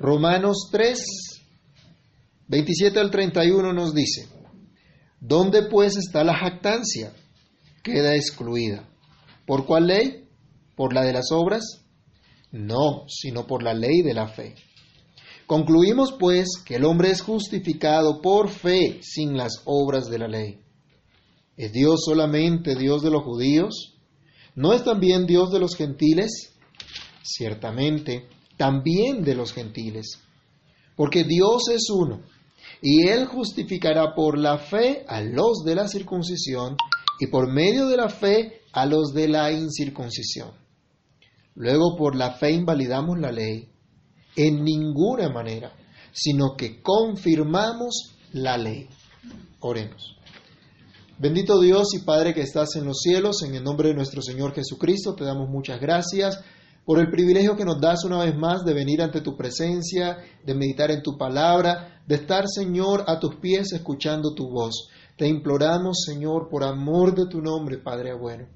Romanos 0.00 0.70
3, 0.72 0.98
27 2.48 2.98
al 2.98 3.10
31 3.10 3.74
nos 3.74 3.92
dice, 3.92 4.30
¿dónde 5.20 5.64
pues 5.64 5.98
está 5.98 6.24
la 6.24 6.38
jactancia? 6.38 7.12
Queda 7.82 8.16
excluida. 8.16 8.88
¿Por 9.46 9.66
cuál 9.66 9.88
ley? 9.88 10.26
¿Por 10.74 10.94
la 10.94 11.02
de 11.02 11.12
las 11.12 11.30
obras? 11.32 11.84
No, 12.50 13.04
sino 13.08 13.46
por 13.46 13.62
la 13.62 13.74
ley 13.74 14.00
de 14.00 14.14
la 14.14 14.26
fe. 14.26 14.54
Concluimos 15.46 16.12
pues 16.18 16.48
que 16.64 16.76
el 16.76 16.86
hombre 16.86 17.10
es 17.10 17.20
justificado 17.20 18.22
por 18.22 18.48
fe 18.48 19.00
sin 19.02 19.36
las 19.36 19.60
obras 19.66 20.06
de 20.06 20.18
la 20.18 20.28
ley. 20.28 20.60
¿Es 21.58 21.72
Dios 21.72 22.04
solamente 22.06 22.74
Dios 22.74 23.02
de 23.02 23.10
los 23.10 23.22
judíos? 23.22 23.98
¿No 24.54 24.72
es 24.72 24.82
también 24.82 25.26
Dios 25.26 25.50
de 25.50 25.60
los 25.60 25.76
gentiles? 25.76 26.54
Ciertamente, 27.22 28.28
también 28.60 29.24
de 29.24 29.34
los 29.34 29.54
gentiles. 29.54 30.18
Porque 30.94 31.24
Dios 31.24 31.70
es 31.72 31.88
uno, 31.88 32.20
y 32.82 33.08
Él 33.08 33.24
justificará 33.24 34.14
por 34.14 34.36
la 34.36 34.58
fe 34.58 35.02
a 35.08 35.22
los 35.22 35.64
de 35.64 35.74
la 35.74 35.88
circuncisión 35.88 36.76
y 37.18 37.28
por 37.28 37.50
medio 37.50 37.86
de 37.86 37.96
la 37.96 38.10
fe 38.10 38.60
a 38.74 38.84
los 38.84 39.14
de 39.14 39.28
la 39.28 39.50
incircuncisión. 39.50 40.50
Luego 41.54 41.96
por 41.96 42.14
la 42.14 42.32
fe 42.32 42.52
invalidamos 42.52 43.18
la 43.18 43.32
ley 43.32 43.70
en 44.36 44.62
ninguna 44.62 45.30
manera, 45.30 45.72
sino 46.12 46.54
que 46.54 46.82
confirmamos 46.82 48.18
la 48.32 48.58
ley. 48.58 48.90
Oremos. 49.60 50.16
Bendito 51.18 51.58
Dios 51.60 51.94
y 51.94 52.00
Padre 52.04 52.34
que 52.34 52.42
estás 52.42 52.76
en 52.76 52.84
los 52.84 52.98
cielos, 53.00 53.42
en 53.42 53.54
el 53.54 53.64
nombre 53.64 53.88
de 53.88 53.94
nuestro 53.94 54.20
Señor 54.20 54.52
Jesucristo, 54.52 55.14
te 55.14 55.24
damos 55.24 55.48
muchas 55.48 55.80
gracias 55.80 56.44
por 56.84 56.98
el 56.98 57.10
privilegio 57.10 57.56
que 57.56 57.64
nos 57.64 57.80
das 57.80 58.04
una 58.04 58.24
vez 58.24 58.36
más 58.36 58.64
de 58.64 58.74
venir 58.74 59.02
ante 59.02 59.20
tu 59.20 59.36
presencia, 59.36 60.18
de 60.44 60.54
meditar 60.54 60.90
en 60.90 61.02
tu 61.02 61.16
palabra, 61.16 62.02
de 62.06 62.16
estar, 62.16 62.44
Señor, 62.48 63.04
a 63.06 63.18
tus 63.20 63.36
pies 63.36 63.72
escuchando 63.72 64.34
tu 64.34 64.48
voz. 64.48 64.88
Te 65.16 65.28
imploramos, 65.28 66.02
Señor, 66.04 66.48
por 66.48 66.64
amor 66.64 67.14
de 67.14 67.26
tu 67.26 67.40
nombre, 67.40 67.78
Padre 67.78 68.14
bueno. 68.14 68.48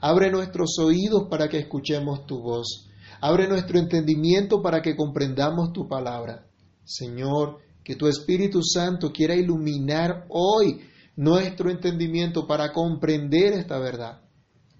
Abre 0.00 0.30
nuestros 0.30 0.78
oídos 0.78 1.28
para 1.30 1.48
que 1.48 1.58
escuchemos 1.58 2.26
tu 2.26 2.40
voz. 2.40 2.88
Abre 3.20 3.48
nuestro 3.48 3.78
entendimiento 3.78 4.62
para 4.62 4.82
que 4.82 4.96
comprendamos 4.96 5.72
tu 5.72 5.88
palabra. 5.88 6.46
Señor, 6.84 7.58
que 7.84 7.96
tu 7.96 8.08
Espíritu 8.08 8.62
Santo 8.62 9.12
quiera 9.12 9.34
iluminar 9.34 10.26
hoy 10.28 10.80
nuestro 11.16 11.70
entendimiento 11.70 12.46
para 12.46 12.72
comprender 12.72 13.52
esta 13.54 13.78
verdad. 13.78 14.22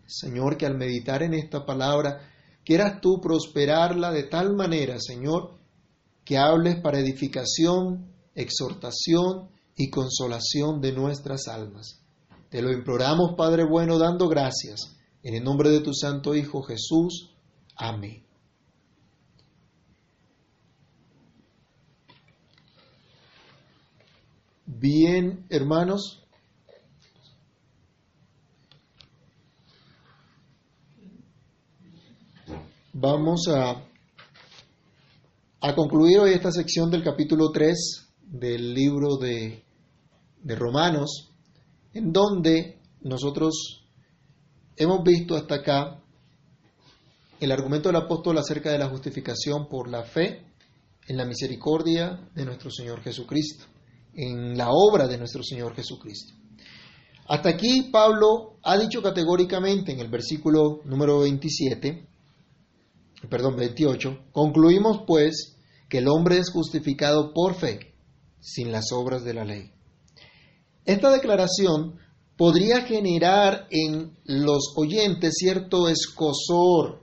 Señor, 0.07 0.57
que 0.57 0.67
al 0.67 0.77
meditar 0.77 1.23
en 1.23 1.35
esta 1.35 1.65
palabra, 1.65 2.21
quieras 2.67 3.01
tú 3.01 3.21
prosperarla 3.21 4.11
de 4.11 4.25
tal 4.25 4.55
manera, 4.55 4.97
Señor, 4.99 5.57
que 6.25 6.37
hables 6.37 6.81
para 6.81 6.99
edificación, 6.99 8.13
exhortación 8.35 9.49
y 9.77 9.89
consolación 9.89 10.81
de 10.81 10.93
nuestras 10.93 11.47
almas. 11.47 12.03
Te 12.51 12.61
lo 12.61 12.73
imploramos, 12.73 13.35
Padre 13.37 13.65
bueno, 13.65 13.99
dando 13.99 14.29
gracias. 14.29 14.97
En 15.23 15.35
el 15.35 15.45
nombre 15.45 15.71
de 15.71 15.81
tu 15.81 15.95
Santo 15.95 16.35
Hijo 16.35 16.63
Jesús. 16.63 17.31
Amén. 17.77 18.25
Bien, 24.67 25.47
hermanos, 25.49 26.26
vamos 32.99 33.47
a, 33.49 33.85
a, 35.61 35.75
concluir 35.75 36.19
hoy 36.19 36.33
esta 36.33 36.51
sección 36.51 36.91
del 36.91 37.05
capítulo 37.05 37.51
3 37.51 38.09
del 38.23 38.73
libro 38.73 39.19
de, 39.19 39.63
de 40.43 40.57
Romanos, 40.57 41.29
en 41.93 42.11
donde 42.11 42.79
nosotros 43.03 43.85
hemos 44.77 45.05
visto 45.05 45.37
hasta 45.37 45.57
acá 45.57 46.01
el 47.39 47.53
argumento 47.53 47.91
del 47.91 47.97
apóstol 47.97 48.39
acerca 48.39 48.73
de 48.73 48.79
la 48.79 48.89
justificación 48.89 49.69
por 49.69 49.91
la 49.91 50.03
fe 50.03 50.47
en 51.07 51.19
la 51.19 51.27
misericordia 51.27 52.19
de 52.35 52.47
nuestro 52.47 52.71
Señor 52.71 53.03
Jesucristo 53.03 53.67
en 54.15 54.57
la 54.57 54.71
obra 54.71 55.07
de 55.07 55.19
nuestro 55.19 55.43
Señor 55.43 55.75
Jesucristo. 55.75 56.33
Hasta 57.29 57.51
aquí 57.51 57.91
Pablo 57.93 58.57
ha 58.63 58.79
dicho 58.79 59.03
categóricamente 59.03 59.93
en 59.93 60.01
el 60.01 60.09
versículo 60.09 60.81
número 60.87 61.19
27, 61.21 62.16
perdón, 63.29 63.57
28, 63.57 64.27
concluimos 64.33 65.03
pues 65.07 65.57
que 65.89 65.99
el 65.99 66.09
hombre 66.09 66.39
es 66.39 66.51
justificado 66.51 67.33
por 67.33 67.55
fe, 67.55 67.95
sin 68.41 68.73
las 68.73 68.93
obras 68.93 69.25
de 69.25 69.35
la 69.35 69.45
ley. 69.45 69.73
Esta 70.85 71.11
declaración 71.11 71.99
podría 72.37 72.83
generar 72.83 73.67
en 73.71 74.17
los 74.25 74.75
oyentes 74.77 75.35
cierto 75.37 75.89
escosor, 75.89 77.03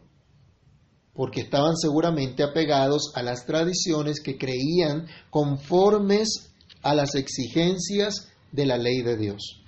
porque 1.13 1.41
estaban 1.41 1.75
seguramente 1.75 2.43
apegados 2.43 3.11
a 3.15 3.21
las 3.21 3.45
tradiciones 3.45 4.21
que 4.21 4.37
creían 4.37 5.07
conformes 5.29 6.53
a 6.81 6.95
las 6.95 7.15
exigencias 7.15 8.29
de 8.51 8.65
la 8.65 8.77
ley 8.77 9.01
de 9.01 9.17
Dios. 9.17 9.61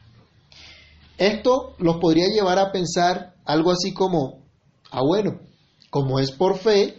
Esto 1.18 1.76
los 1.78 1.98
podría 1.98 2.28
llevar 2.28 2.60
a 2.60 2.72
pensar 2.72 3.36
algo 3.46 3.72
así 3.72 3.94
como, 3.94 4.44
ah 4.92 5.02
bueno, 5.02 5.40
como 5.96 6.20
es 6.20 6.34
por 6.34 6.58
fe, 6.58 6.98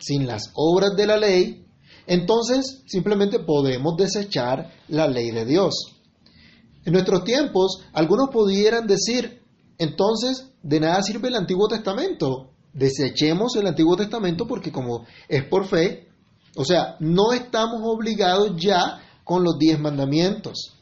sin 0.00 0.26
las 0.26 0.50
obras 0.54 0.96
de 0.96 1.06
la 1.06 1.16
ley, 1.16 1.64
entonces 2.08 2.82
simplemente 2.88 3.38
podemos 3.38 3.96
desechar 3.96 4.72
la 4.88 5.06
ley 5.06 5.30
de 5.30 5.44
Dios. 5.44 5.94
En 6.84 6.94
nuestros 6.94 7.22
tiempos, 7.22 7.84
algunos 7.92 8.30
pudieran 8.30 8.88
decir, 8.88 9.40
entonces, 9.78 10.50
de 10.64 10.80
nada 10.80 11.00
sirve 11.00 11.28
el 11.28 11.36
Antiguo 11.36 11.68
Testamento. 11.68 12.50
Desechemos 12.72 13.54
el 13.54 13.68
Antiguo 13.68 13.96
Testamento 13.96 14.48
porque 14.48 14.72
como 14.72 15.06
es 15.28 15.44
por 15.44 15.64
fe, 15.68 16.08
o 16.56 16.64
sea, 16.64 16.96
no 16.98 17.32
estamos 17.32 17.82
obligados 17.84 18.56
ya 18.56 19.00
con 19.22 19.44
los 19.44 19.56
diez 19.60 19.78
mandamientos. 19.78 20.76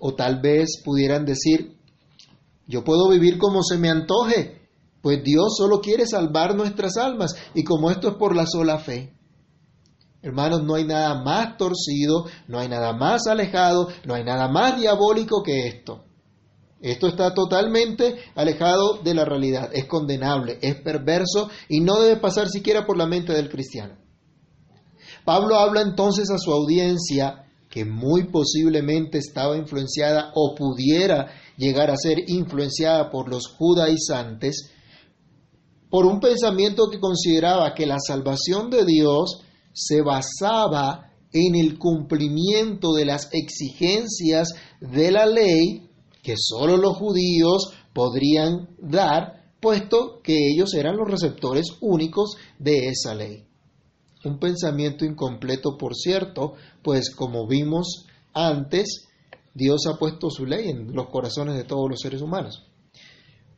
O 0.00 0.14
tal 0.14 0.40
vez 0.40 0.82
pudieran 0.84 1.24
decir, 1.24 1.76
yo 2.66 2.82
puedo 2.82 3.08
vivir 3.08 3.38
como 3.38 3.62
se 3.62 3.78
me 3.78 3.88
antoje, 3.88 4.61
pues 5.02 5.22
Dios 5.22 5.56
solo 5.56 5.80
quiere 5.80 6.06
salvar 6.06 6.54
nuestras 6.54 6.96
almas 6.96 7.34
y 7.54 7.64
como 7.64 7.90
esto 7.90 8.08
es 8.08 8.14
por 8.14 8.34
la 8.34 8.46
sola 8.46 8.78
fe. 8.78 9.12
Hermanos, 10.22 10.62
no 10.62 10.76
hay 10.76 10.84
nada 10.84 11.20
más 11.22 11.56
torcido, 11.56 12.26
no 12.46 12.60
hay 12.60 12.68
nada 12.68 12.92
más 12.92 13.26
alejado, 13.26 13.88
no 14.04 14.14
hay 14.14 14.22
nada 14.22 14.48
más 14.48 14.78
diabólico 14.78 15.42
que 15.42 15.66
esto. 15.66 16.04
Esto 16.80 17.08
está 17.08 17.34
totalmente 17.34 18.16
alejado 18.34 18.98
de 19.02 19.14
la 19.14 19.24
realidad, 19.24 19.70
es 19.72 19.86
condenable, 19.86 20.58
es 20.62 20.76
perverso 20.76 21.48
y 21.68 21.80
no 21.80 22.00
debe 22.00 22.20
pasar 22.20 22.48
siquiera 22.48 22.86
por 22.86 22.96
la 22.96 23.06
mente 23.06 23.32
del 23.32 23.48
cristiano. 23.48 23.96
Pablo 25.24 25.56
habla 25.56 25.82
entonces 25.82 26.30
a 26.30 26.38
su 26.38 26.52
audiencia 26.52 27.46
que 27.68 27.84
muy 27.84 28.24
posiblemente 28.24 29.18
estaba 29.18 29.56
influenciada 29.56 30.30
o 30.34 30.54
pudiera 30.54 31.32
llegar 31.56 31.90
a 31.90 31.96
ser 31.96 32.18
influenciada 32.28 33.10
por 33.10 33.30
los 33.30 33.46
judaizantes, 33.46 34.72
por 35.92 36.06
un 36.06 36.20
pensamiento 36.20 36.88
que 36.90 36.98
consideraba 36.98 37.74
que 37.74 37.84
la 37.84 37.98
salvación 37.98 38.70
de 38.70 38.86
Dios 38.86 39.42
se 39.74 40.00
basaba 40.00 41.12
en 41.30 41.54
el 41.54 41.78
cumplimiento 41.78 42.94
de 42.94 43.04
las 43.04 43.28
exigencias 43.30 44.48
de 44.80 45.10
la 45.12 45.26
ley 45.26 45.90
que 46.22 46.32
sólo 46.38 46.78
los 46.78 46.96
judíos 46.96 47.74
podrían 47.92 48.70
dar, 48.78 49.50
puesto 49.60 50.22
que 50.22 50.34
ellos 50.54 50.72
eran 50.72 50.96
los 50.96 51.10
receptores 51.10 51.66
únicos 51.82 52.36
de 52.58 52.88
esa 52.88 53.14
ley. 53.14 53.44
Un 54.24 54.38
pensamiento 54.38 55.04
incompleto, 55.04 55.76
por 55.76 55.94
cierto, 55.94 56.54
pues 56.82 57.14
como 57.14 57.46
vimos 57.46 58.06
antes, 58.32 59.08
Dios 59.52 59.82
ha 59.86 59.98
puesto 59.98 60.30
su 60.30 60.46
ley 60.46 60.70
en 60.70 60.94
los 60.94 61.10
corazones 61.10 61.54
de 61.54 61.64
todos 61.64 61.90
los 61.90 62.00
seres 62.00 62.22
humanos. 62.22 62.71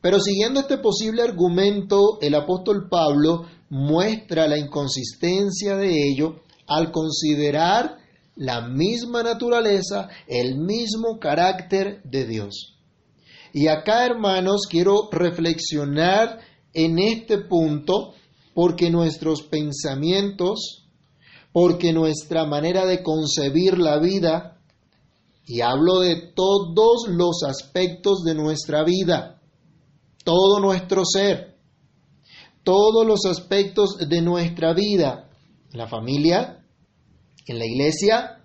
Pero 0.05 0.19
siguiendo 0.19 0.59
este 0.59 0.77
posible 0.77 1.23
argumento, 1.23 2.19
el 2.21 2.35
apóstol 2.35 2.89
Pablo 2.91 3.47
muestra 3.71 4.47
la 4.47 4.55
inconsistencia 4.55 5.77
de 5.77 6.11
ello 6.11 6.41
al 6.67 6.91
considerar 6.91 7.97
la 8.35 8.61
misma 8.67 9.23
naturaleza, 9.23 10.09
el 10.27 10.59
mismo 10.59 11.17
carácter 11.19 12.03
de 12.03 12.27
Dios. 12.27 12.75
Y 13.51 13.65
acá, 13.65 14.05
hermanos, 14.05 14.67
quiero 14.69 15.09
reflexionar 15.11 16.39
en 16.75 16.99
este 16.99 17.39
punto 17.39 18.13
porque 18.53 18.91
nuestros 18.91 19.41
pensamientos, 19.41 20.85
porque 21.51 21.93
nuestra 21.93 22.45
manera 22.45 22.85
de 22.85 23.01
concebir 23.01 23.79
la 23.79 23.97
vida, 23.97 24.59
y 25.47 25.61
hablo 25.61 26.01
de 26.01 26.31
todos 26.35 27.07
los 27.07 27.41
aspectos 27.41 28.21
de 28.23 28.35
nuestra 28.35 28.83
vida, 28.83 29.34
todo 30.25 30.59
nuestro 30.59 31.05
ser, 31.05 31.55
todos 32.63 33.05
los 33.05 33.25
aspectos 33.25 33.97
de 34.09 34.21
nuestra 34.21 34.73
vida 34.73 35.29
en 35.71 35.77
la 35.77 35.87
familia, 35.87 36.65
en 37.45 37.59
la 37.59 37.65
iglesia, 37.65 38.41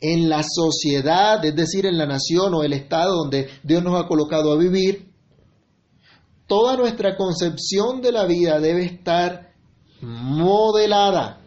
en 0.00 0.28
la 0.28 0.42
sociedad, 0.42 1.44
es 1.44 1.54
decir, 1.54 1.86
en 1.86 1.98
la 1.98 2.06
nación 2.06 2.54
o 2.54 2.62
el 2.62 2.72
estado 2.72 3.14
donde 3.14 3.48
Dios 3.62 3.84
nos 3.84 4.02
ha 4.02 4.08
colocado 4.08 4.52
a 4.52 4.56
vivir, 4.58 5.12
toda 6.46 6.76
nuestra 6.76 7.16
concepción 7.16 8.00
de 8.00 8.10
la 8.12 8.24
vida 8.24 8.58
debe 8.58 8.86
estar 8.86 9.52
modelada 10.00 11.42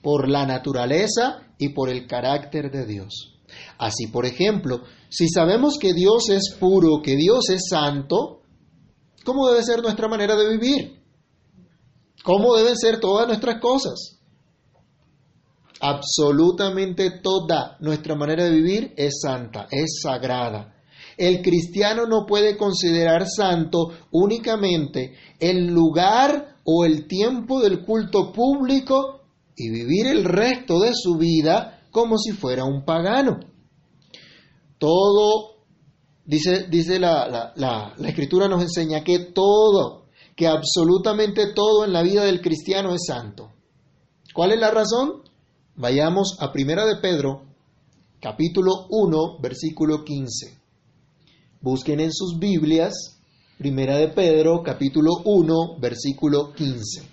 por 0.00 0.28
la 0.28 0.46
naturaleza 0.46 1.42
y 1.58 1.70
por 1.70 1.88
el 1.88 2.06
carácter 2.06 2.70
de 2.70 2.86
Dios. 2.86 3.34
Así, 3.78 4.06
por 4.06 4.26
ejemplo, 4.26 4.82
si 5.08 5.28
sabemos 5.28 5.78
que 5.80 5.92
Dios 5.92 6.28
es 6.28 6.54
puro, 6.58 7.00
que 7.02 7.16
Dios 7.16 7.50
es 7.50 7.62
santo, 7.68 8.42
¿cómo 9.24 9.48
debe 9.48 9.62
ser 9.62 9.82
nuestra 9.82 10.08
manera 10.08 10.36
de 10.36 10.48
vivir? 10.56 11.02
¿Cómo 12.22 12.56
deben 12.56 12.76
ser 12.76 13.00
todas 13.00 13.26
nuestras 13.26 13.60
cosas? 13.60 14.18
Absolutamente 15.80 17.20
toda 17.22 17.76
nuestra 17.80 18.14
manera 18.14 18.44
de 18.44 18.50
vivir 18.50 18.94
es 18.96 19.20
santa, 19.20 19.66
es 19.70 20.00
sagrada. 20.02 20.74
El 21.16 21.42
cristiano 21.42 22.06
no 22.06 22.24
puede 22.26 22.56
considerar 22.56 23.26
santo 23.28 23.92
únicamente 24.10 25.14
el 25.38 25.66
lugar 25.66 26.56
o 26.64 26.84
el 26.84 27.06
tiempo 27.06 27.60
del 27.60 27.84
culto 27.84 28.32
público 28.32 29.20
y 29.56 29.70
vivir 29.70 30.06
el 30.06 30.24
resto 30.24 30.80
de 30.80 30.92
su 30.94 31.16
vida 31.16 31.82
como 31.90 32.18
si 32.18 32.32
fuera 32.32 32.64
un 32.64 32.84
pagano. 32.84 33.40
Todo, 34.78 35.53
dice, 36.24 36.66
dice 36.68 36.98
la, 36.98 37.28
la, 37.56 37.94
la 37.96 38.08
escritura 38.08 38.48
nos 38.48 38.62
enseña 38.62 39.04
que 39.04 39.18
todo, 39.18 40.06
que 40.36 40.46
absolutamente 40.46 41.52
todo 41.54 41.84
en 41.84 41.92
la 41.92 42.02
vida 42.02 42.24
del 42.24 42.40
cristiano 42.40 42.94
es 42.94 43.02
santo. 43.06 43.52
¿Cuál 44.32 44.52
es 44.52 44.58
la 44.58 44.70
razón? 44.70 45.22
Vayamos 45.76 46.36
a 46.40 46.52
Primera 46.52 46.86
de 46.86 46.96
Pedro, 46.96 47.44
capítulo 48.20 48.86
1, 48.90 49.38
versículo 49.40 50.04
15. 50.04 50.58
Busquen 51.60 52.00
en 52.00 52.12
sus 52.12 52.38
Biblias, 52.38 53.20
Primera 53.58 53.96
de 53.96 54.08
Pedro, 54.08 54.62
capítulo 54.64 55.10
1, 55.24 55.78
versículo 55.80 56.52
15. 56.52 57.08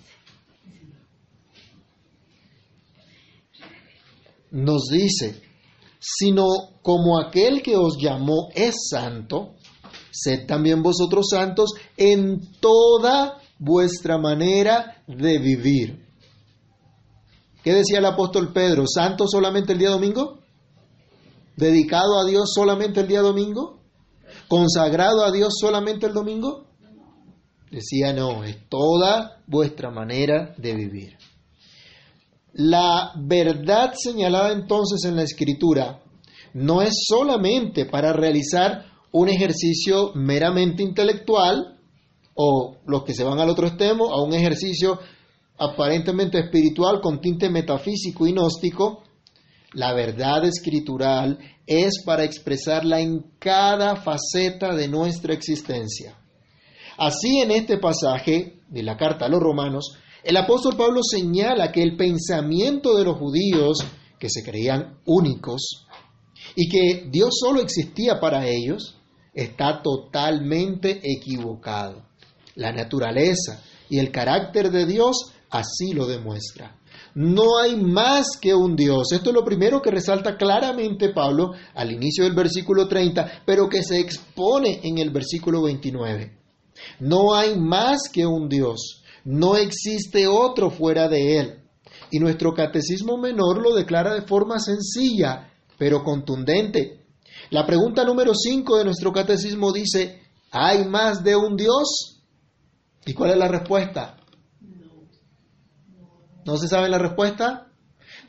Nos 4.50 4.88
dice, 4.90 5.42
sino 6.02 6.44
como 6.82 7.18
aquel 7.20 7.62
que 7.62 7.76
os 7.76 7.96
llamó 7.96 8.48
es 8.54 8.74
santo, 8.90 9.54
sed 10.10 10.46
también 10.46 10.82
vosotros 10.82 11.28
santos 11.30 11.70
en 11.96 12.40
toda 12.60 13.40
vuestra 13.58 14.18
manera 14.18 15.02
de 15.06 15.38
vivir 15.38 16.02
¿Qué 17.62 17.72
decía 17.72 17.98
el 17.98 18.06
apóstol 18.06 18.52
Pedro? 18.52 18.84
¿Santo 18.86 19.26
solamente 19.28 19.72
el 19.72 19.78
día 19.78 19.90
domingo? 19.90 20.40
¿Dedicado 21.56 22.18
a 22.18 22.24
Dios 22.24 22.50
solamente 22.52 23.00
el 23.00 23.08
día 23.08 23.20
domingo? 23.20 23.78
¿Consagrado 24.48 25.24
a 25.24 25.30
Dios 25.30 25.54
solamente 25.60 26.06
el 26.06 26.12
domingo? 26.12 26.66
Decía, 27.70 28.12
no, 28.12 28.42
es 28.42 28.68
toda 28.68 29.42
vuestra 29.46 29.90
manera 29.90 30.54
de 30.58 30.74
vivir. 30.74 31.16
La 32.54 33.12
verdad 33.16 33.94
señalada 33.96 34.52
entonces 34.52 35.04
en 35.04 35.16
la 35.16 35.22
escritura 35.22 36.02
no 36.54 36.82
es 36.82 37.04
solamente 37.06 37.86
para 37.86 38.12
realizar 38.12 38.84
un 39.12 39.28
ejercicio 39.28 40.12
meramente 40.14 40.82
intelectual 40.82 41.78
o 42.34 42.76
los 42.86 43.04
que 43.04 43.14
se 43.14 43.24
van 43.24 43.38
al 43.40 43.50
otro 43.50 43.68
extremo 43.68 44.12
a 44.12 44.22
un 44.22 44.34
ejercicio 44.34 44.98
aparentemente 45.58 46.38
espiritual 46.38 47.00
con 47.00 47.20
tinte 47.20 47.48
metafísico 47.48 48.26
y 48.26 48.32
gnóstico, 48.32 49.02
la 49.74 49.94
verdad 49.94 50.44
escritural 50.44 51.38
es 51.66 52.02
para 52.04 52.24
expresarla 52.24 53.00
en 53.00 53.32
cada 53.38 53.96
faceta 53.96 54.74
de 54.74 54.88
nuestra 54.88 55.32
existencia. 55.32 56.18
Así 56.98 57.40
en 57.40 57.50
este 57.50 57.78
pasaje 57.78 58.60
de 58.68 58.82
la 58.82 58.96
carta 58.96 59.26
a 59.26 59.28
los 59.28 59.40
romanos, 59.40 59.96
el 60.24 60.36
apóstol 60.36 60.76
Pablo 60.76 61.00
señala 61.02 61.72
que 61.72 61.82
el 61.82 61.96
pensamiento 61.96 62.96
de 62.96 63.04
los 63.04 63.18
judíos, 63.18 63.78
que 64.18 64.28
se 64.30 64.42
creían 64.42 64.98
únicos, 65.04 65.86
y 66.54 66.68
que 66.68 67.08
Dios 67.10 67.38
solo 67.40 67.60
existía 67.60 68.20
para 68.20 68.46
ellos, 68.46 68.96
está 69.34 69.82
totalmente 69.82 71.00
equivocado. 71.02 72.04
La 72.54 72.72
naturaleza 72.72 73.62
y 73.88 73.98
el 73.98 74.12
carácter 74.12 74.70
de 74.70 74.86
Dios 74.86 75.32
así 75.50 75.92
lo 75.92 76.06
demuestra. 76.06 76.76
No 77.14 77.58
hay 77.58 77.76
más 77.76 78.38
que 78.40 78.54
un 78.54 78.74
Dios. 78.74 79.12
Esto 79.12 79.30
es 79.30 79.34
lo 79.34 79.44
primero 79.44 79.82
que 79.82 79.90
resalta 79.90 80.36
claramente 80.36 81.10
Pablo 81.10 81.52
al 81.74 81.92
inicio 81.92 82.24
del 82.24 82.34
versículo 82.34 82.88
30, 82.88 83.42
pero 83.44 83.68
que 83.68 83.82
se 83.82 83.98
expone 83.98 84.80
en 84.82 84.98
el 84.98 85.10
versículo 85.10 85.62
29. 85.62 86.38
No 87.00 87.34
hay 87.34 87.58
más 87.58 88.08
que 88.10 88.24
un 88.24 88.48
Dios. 88.48 89.01
No 89.24 89.56
existe 89.56 90.26
otro 90.26 90.70
fuera 90.70 91.08
de 91.08 91.38
Él. 91.38 91.58
Y 92.10 92.18
nuestro 92.18 92.52
catecismo 92.52 93.16
menor 93.16 93.62
lo 93.62 93.74
declara 93.74 94.14
de 94.14 94.22
forma 94.22 94.58
sencilla, 94.58 95.50
pero 95.78 96.02
contundente. 96.02 97.06
La 97.50 97.66
pregunta 97.66 98.04
número 98.04 98.32
5 98.34 98.78
de 98.78 98.84
nuestro 98.84 99.12
catecismo 99.12 99.72
dice, 99.72 100.20
¿hay 100.50 100.84
más 100.84 101.22
de 101.24 101.36
un 101.36 101.56
Dios? 101.56 102.20
¿Y 103.06 103.14
cuál 103.14 103.30
es 103.30 103.36
la 103.36 103.48
respuesta? 103.48 104.16
¿No 106.44 106.56
se 106.56 106.68
sabe 106.68 106.88
la 106.88 106.98
respuesta? 106.98 107.68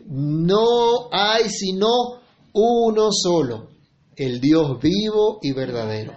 No 0.05 1.09
hay 1.11 1.49
sino 1.49 2.21
uno 2.53 3.09
solo, 3.11 3.69
el 4.15 4.39
Dios 4.39 4.79
vivo 4.81 5.39
y 5.41 5.51
verdadero. 5.51 6.13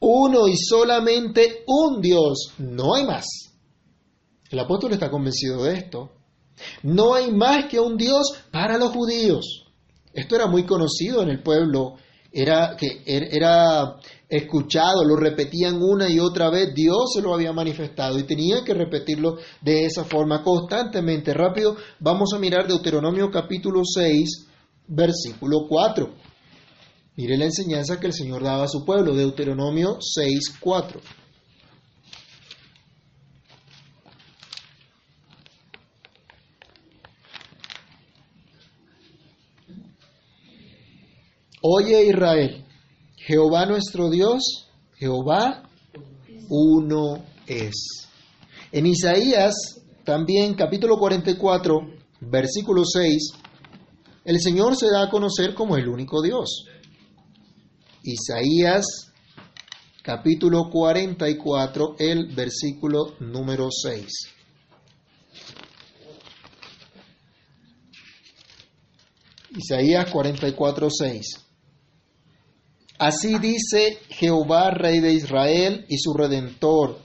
Uno 0.00 0.48
y 0.48 0.56
solamente 0.56 1.64
un 1.66 2.00
Dios, 2.00 2.54
no 2.58 2.94
hay 2.94 3.06
más. 3.06 3.51
El 4.52 4.58
apóstol 4.58 4.92
está 4.92 5.10
convencido 5.10 5.64
de 5.64 5.78
esto. 5.78 6.10
No 6.82 7.14
hay 7.14 7.32
más 7.32 7.64
que 7.70 7.80
un 7.80 7.96
Dios 7.96 8.32
para 8.50 8.76
los 8.76 8.90
judíos. 8.90 9.64
Esto 10.12 10.36
era 10.36 10.46
muy 10.46 10.64
conocido 10.64 11.22
en 11.22 11.30
el 11.30 11.42
pueblo, 11.42 11.94
era, 12.30 12.76
que 12.76 13.02
er, 13.06 13.30
escuchado, 14.28 15.04
lo 15.04 15.16
repetían 15.16 15.82
una 15.82 16.08
y 16.10 16.18
otra 16.18 16.50
vez, 16.50 16.74
Dios 16.74 17.12
se 17.14 17.22
lo 17.22 17.34
había 17.34 17.52
manifestado 17.54 18.18
y 18.18 18.24
tenía 18.24 18.62
que 18.62 18.74
repetirlo 18.74 19.38
de 19.62 19.86
esa 19.86 20.04
forma 20.04 20.42
constantemente. 20.42 21.32
Rápido, 21.32 21.76
vamos 21.98 22.34
a 22.34 22.38
mirar 22.38 22.66
Deuteronomio 22.66 23.30
capítulo 23.30 23.82
6, 23.84 24.48
versículo 24.88 25.66
4. 25.66 26.10
Mire 27.16 27.38
la 27.38 27.46
enseñanza 27.46 27.98
que 27.98 28.06
el 28.06 28.12
Señor 28.12 28.42
daba 28.42 28.64
a 28.64 28.68
su 28.68 28.84
pueblo, 28.84 29.14
Deuteronomio 29.14 29.96
6, 30.00 30.58
4. 30.60 31.00
Oye 41.64 42.06
Israel, 42.06 42.64
Jehová 43.16 43.66
nuestro 43.66 44.10
Dios, 44.10 44.66
Jehová 44.96 45.62
uno 46.48 47.24
es. 47.46 48.08
En 48.72 48.84
Isaías, 48.84 49.54
también 50.02 50.54
capítulo 50.54 50.96
44, 50.98 51.78
versículo 52.20 52.84
6, 52.84 53.32
el 54.24 54.40
Señor 54.40 54.74
se 54.74 54.90
da 54.90 55.04
a 55.04 55.10
conocer 55.10 55.54
como 55.54 55.76
el 55.76 55.86
único 55.88 56.20
Dios. 56.20 56.64
Isaías 58.02 59.12
capítulo 60.02 60.68
44, 60.68 61.94
el 62.00 62.34
versículo 62.34 63.14
número 63.20 63.68
6. 63.70 64.06
Isaías 69.54 70.10
44, 70.10 70.88
6. 70.90 71.51
Así 73.02 73.36
dice 73.40 73.98
Jehová, 74.10 74.70
Rey 74.70 75.00
de 75.00 75.12
Israel 75.12 75.86
y 75.88 75.98
su 75.98 76.14
Redentor, 76.14 77.00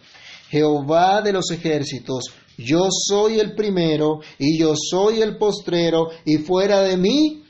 Jehová 0.48 1.24
de 1.24 1.34
los 1.34 1.50
ejércitos, 1.50 2.26
yo 2.56 2.90
soy 2.92 3.40
el 3.40 3.56
primero 3.56 4.20
y 4.38 4.60
yo 4.60 4.76
soy 4.76 5.24
el 5.24 5.40
postrero, 5.40 6.10
y 6.24 6.38
fuera 6.38 6.82
de 6.82 6.98
mí 6.98 7.44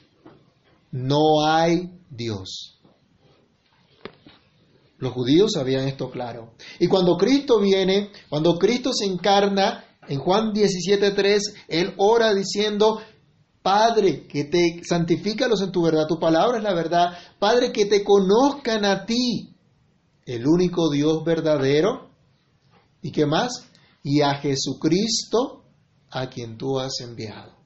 no 0.91 1.45
hay 1.45 1.89
Dios. 2.09 2.79
Los 4.97 5.11
judíos 5.11 5.51
sabían 5.53 5.85
esto 5.85 6.09
claro. 6.09 6.53
Y 6.79 6.87
cuando 6.87 7.17
Cristo 7.17 7.59
viene, 7.59 8.11
cuando 8.29 8.57
Cristo 8.57 8.91
se 8.93 9.07
encarna, 9.07 9.83
en 10.07 10.19
Juan 10.19 10.53
17.3, 10.53 11.39
Él 11.67 11.95
ora 11.97 12.33
diciendo, 12.33 13.01
Padre, 13.67 14.25
que 14.25 14.45
te 14.45 14.81
santifícalos 14.81 15.61
en 15.61 15.73
tu 15.73 15.81
verdad, 15.81 16.07
tu 16.07 16.17
palabra 16.17 16.57
es 16.57 16.63
la 16.63 16.73
verdad. 16.73 17.17
Padre, 17.37 17.73
que 17.73 17.85
te 17.85 18.01
conozcan 18.01 18.85
a 18.85 19.05
ti, 19.05 19.57
el 20.25 20.47
único 20.47 20.89
Dios 20.89 21.21
verdadero. 21.25 22.11
¿Y 23.01 23.11
qué 23.11 23.25
más? 23.25 23.67
Y 24.03 24.21
a 24.21 24.35
Jesucristo, 24.35 25.65
a 26.09 26.29
quien 26.29 26.57
tú 26.57 26.79
has 26.79 27.01
enviado. 27.01 27.57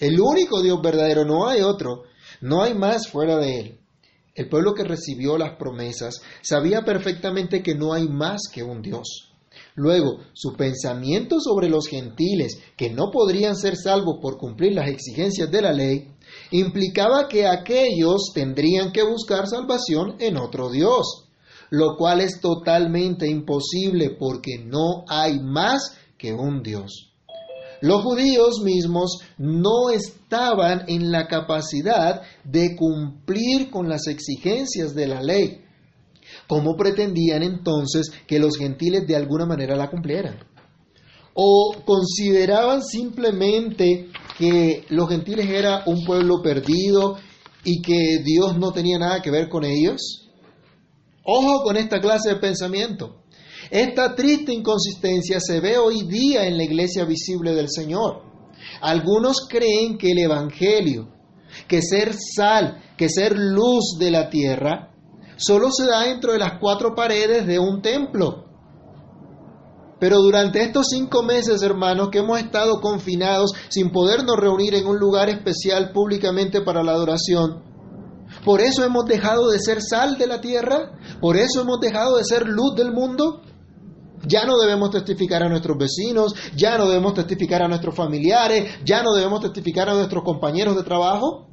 El 0.00 0.18
único 0.18 0.62
Dios 0.62 0.80
verdadero, 0.80 1.26
no 1.26 1.46
hay 1.46 1.60
otro, 1.60 2.04
no 2.40 2.62
hay 2.62 2.72
más 2.72 3.06
fuera 3.08 3.36
de 3.36 3.60
él. 3.60 3.80
El 4.34 4.48
pueblo 4.48 4.72
que 4.72 4.84
recibió 4.84 5.36
las 5.36 5.58
promesas 5.58 6.22
sabía 6.40 6.86
perfectamente 6.86 7.62
que 7.62 7.74
no 7.74 7.92
hay 7.92 8.08
más 8.08 8.40
que 8.50 8.62
un 8.62 8.80
Dios. 8.80 9.27
Luego, 9.78 10.18
su 10.32 10.54
pensamiento 10.56 11.38
sobre 11.38 11.68
los 11.68 11.86
gentiles, 11.86 12.58
que 12.76 12.90
no 12.90 13.12
podrían 13.12 13.54
ser 13.54 13.76
salvos 13.76 14.16
por 14.20 14.36
cumplir 14.36 14.72
las 14.72 14.88
exigencias 14.88 15.48
de 15.52 15.62
la 15.62 15.72
ley, 15.72 16.08
implicaba 16.50 17.28
que 17.28 17.46
aquellos 17.46 18.32
tendrían 18.34 18.90
que 18.90 19.04
buscar 19.04 19.46
salvación 19.46 20.16
en 20.18 20.36
otro 20.36 20.68
Dios, 20.68 21.28
lo 21.70 21.96
cual 21.96 22.20
es 22.20 22.40
totalmente 22.40 23.30
imposible 23.30 24.16
porque 24.18 24.58
no 24.58 25.04
hay 25.06 25.38
más 25.38 25.96
que 26.18 26.32
un 26.32 26.64
Dios. 26.64 27.12
Los 27.80 28.02
judíos 28.02 28.60
mismos 28.64 29.20
no 29.36 29.90
estaban 29.90 30.86
en 30.88 31.12
la 31.12 31.28
capacidad 31.28 32.22
de 32.42 32.74
cumplir 32.74 33.70
con 33.70 33.88
las 33.88 34.08
exigencias 34.08 34.92
de 34.96 35.06
la 35.06 35.22
ley. 35.22 35.67
¿Cómo 36.48 36.76
pretendían 36.76 37.42
entonces 37.42 38.10
que 38.26 38.38
los 38.38 38.56
gentiles 38.56 39.06
de 39.06 39.14
alguna 39.14 39.44
manera 39.44 39.76
la 39.76 39.90
cumplieran? 39.90 40.38
¿O 41.34 41.74
consideraban 41.84 42.82
simplemente 42.82 44.08
que 44.38 44.84
los 44.88 45.10
gentiles 45.10 45.46
era 45.46 45.82
un 45.84 46.04
pueblo 46.06 46.40
perdido 46.42 47.18
y 47.64 47.82
que 47.82 48.22
Dios 48.24 48.58
no 48.58 48.72
tenía 48.72 48.98
nada 48.98 49.20
que 49.20 49.30
ver 49.30 49.50
con 49.50 49.62
ellos? 49.64 50.30
Ojo 51.22 51.62
con 51.62 51.76
esta 51.76 52.00
clase 52.00 52.30
de 52.30 52.36
pensamiento. 52.36 53.22
Esta 53.70 54.14
triste 54.14 54.50
inconsistencia 54.50 55.40
se 55.40 55.60
ve 55.60 55.76
hoy 55.76 56.06
día 56.08 56.46
en 56.46 56.56
la 56.56 56.64
iglesia 56.64 57.04
visible 57.04 57.54
del 57.54 57.68
Señor. 57.68 58.22
Algunos 58.80 59.46
creen 59.46 59.98
que 59.98 60.12
el 60.12 60.18
Evangelio, 60.20 61.12
que 61.68 61.82
ser 61.82 62.14
sal, 62.14 62.82
que 62.96 63.10
ser 63.10 63.36
luz 63.36 63.98
de 63.98 64.10
la 64.10 64.30
tierra, 64.30 64.94
solo 65.38 65.70
se 65.70 65.86
da 65.86 66.02
dentro 66.02 66.32
de 66.32 66.38
las 66.38 66.58
cuatro 66.60 66.94
paredes 66.94 67.46
de 67.46 67.58
un 67.58 67.80
templo. 67.80 68.44
Pero 69.98 70.18
durante 70.18 70.62
estos 70.62 70.86
cinco 70.90 71.22
meses, 71.22 71.62
hermanos, 71.62 72.10
que 72.10 72.18
hemos 72.18 72.38
estado 72.38 72.80
confinados 72.80 73.52
sin 73.68 73.90
podernos 73.90 74.36
reunir 74.36 74.74
en 74.74 74.86
un 74.86 74.98
lugar 74.98 75.28
especial 75.28 75.92
públicamente 75.92 76.60
para 76.60 76.84
la 76.84 76.92
adoración, 76.92 77.64
por 78.44 78.60
eso 78.60 78.84
hemos 78.84 79.06
dejado 79.06 79.50
de 79.50 79.58
ser 79.58 79.82
sal 79.82 80.18
de 80.18 80.26
la 80.26 80.40
tierra, 80.40 80.92
por 81.20 81.36
eso 81.36 81.62
hemos 81.62 81.80
dejado 81.80 82.18
de 82.18 82.24
ser 82.24 82.46
luz 82.46 82.74
del 82.76 82.92
mundo. 82.92 83.42
Ya 84.26 84.44
no 84.44 84.58
debemos 84.58 84.90
testificar 84.90 85.42
a 85.42 85.48
nuestros 85.48 85.78
vecinos, 85.78 86.34
ya 86.56 86.76
no 86.76 86.88
debemos 86.88 87.14
testificar 87.14 87.62
a 87.62 87.68
nuestros 87.68 87.94
familiares, 87.94 88.78
ya 88.84 89.02
no 89.02 89.14
debemos 89.14 89.40
testificar 89.40 89.88
a 89.88 89.94
nuestros 89.94 90.24
compañeros 90.24 90.76
de 90.76 90.82
trabajo. 90.82 91.48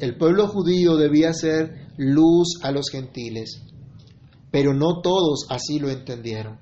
El 0.00 0.16
pueblo 0.16 0.48
judío 0.48 0.96
debía 0.96 1.32
ser 1.32 1.83
luz 1.96 2.58
a 2.62 2.70
los 2.70 2.90
gentiles, 2.90 3.62
pero 4.50 4.74
no 4.74 5.00
todos 5.02 5.46
así 5.48 5.78
lo 5.78 5.90
entendieron. 5.90 6.58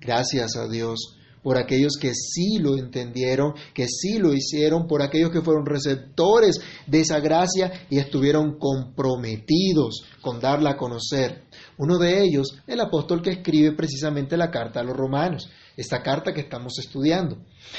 Gracias 0.00 0.56
a 0.56 0.68
Dios 0.68 1.16
por 1.46 1.58
aquellos 1.58 1.92
que 2.00 2.12
sí 2.12 2.58
lo 2.58 2.76
entendieron, 2.76 3.54
que 3.72 3.86
sí 3.86 4.18
lo 4.18 4.34
hicieron, 4.34 4.88
por 4.88 5.00
aquellos 5.00 5.30
que 5.30 5.42
fueron 5.42 5.64
receptores 5.64 6.58
de 6.88 7.02
esa 7.02 7.20
gracia 7.20 7.86
y 7.88 7.98
estuvieron 8.00 8.58
comprometidos 8.58 10.02
con 10.20 10.40
darla 10.40 10.70
a 10.70 10.76
conocer. 10.76 11.44
Uno 11.78 11.98
de 11.98 12.24
ellos, 12.24 12.58
el 12.66 12.80
apóstol 12.80 13.22
que 13.22 13.30
escribe 13.30 13.76
precisamente 13.76 14.36
la 14.36 14.50
carta 14.50 14.80
a 14.80 14.82
los 14.82 14.96
romanos, 14.96 15.48
esta 15.76 16.02
carta 16.02 16.34
que 16.34 16.40
estamos 16.40 16.80
estudiando. 16.80 17.36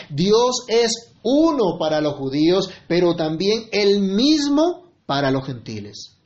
Dios 0.10 0.64
es 0.70 1.14
uno 1.22 1.78
para 1.78 2.00
los 2.00 2.14
judíos, 2.14 2.70
pero 2.88 3.18
también 3.18 3.64
el 3.74 4.00
mismo 4.00 4.94
para 5.06 5.30
los 5.30 5.46
gentiles. 5.46 6.17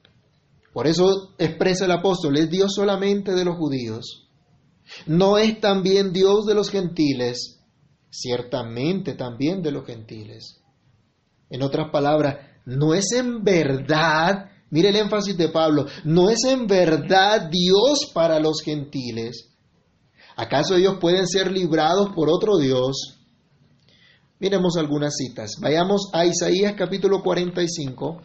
Por 0.74 0.88
eso 0.88 1.34
expresa 1.38 1.86
el 1.86 1.92
apóstol, 1.92 2.38
es 2.38 2.50
Dios 2.50 2.74
solamente 2.74 3.34
de 3.34 3.46
los 3.46 3.58
judíos. 3.58 4.30
No 5.06 5.38
es 5.38 5.60
también 5.60 6.14
Dios 6.14 6.46
de 6.46 6.56
los 6.56 6.70
gentiles, 6.70 7.60
ciertamente 8.10 9.14
también 9.14 9.62
de 9.62 9.72
los 9.72 9.86
gentiles. 9.86 10.62
En 11.50 11.62
otras 11.62 11.92
palabras, 11.92 12.38
no 12.66 12.94
es 12.94 13.12
en 13.14 13.44
verdad 13.44 14.52
Mire 14.72 14.88
el 14.88 14.96
énfasis 14.96 15.38
de 15.38 15.50
Pablo. 15.50 15.86
¿No 16.06 16.30
es 16.30 16.46
en 16.46 16.66
verdad 16.66 17.50
Dios 17.52 18.10
para 18.14 18.40
los 18.40 18.62
gentiles? 18.64 19.50
¿Acaso 20.38 20.76
ellos 20.76 20.98
pueden 21.00 21.28
ser 21.28 21.52
librados 21.52 22.12
por 22.16 22.30
otro 22.30 22.58
Dios? 22.58 23.20
Miremos 24.40 24.78
algunas 24.78 25.14
citas. 25.18 25.52
Vayamos 25.60 26.10
a 26.14 26.26
Isaías 26.26 26.74
capítulo 26.78 27.22
45. 27.22 28.22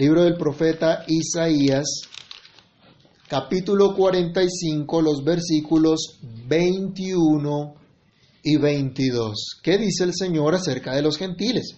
Libro 0.00 0.24
del 0.24 0.38
profeta 0.38 1.04
Isaías, 1.08 1.84
capítulo 3.28 3.94
45, 3.94 5.02
los 5.02 5.22
versículos 5.22 6.18
21 6.22 7.74
y 8.42 8.56
22. 8.56 9.60
¿Qué 9.62 9.76
dice 9.76 10.04
el 10.04 10.14
Señor 10.14 10.54
acerca 10.54 10.94
de 10.94 11.02
los 11.02 11.18
gentiles? 11.18 11.76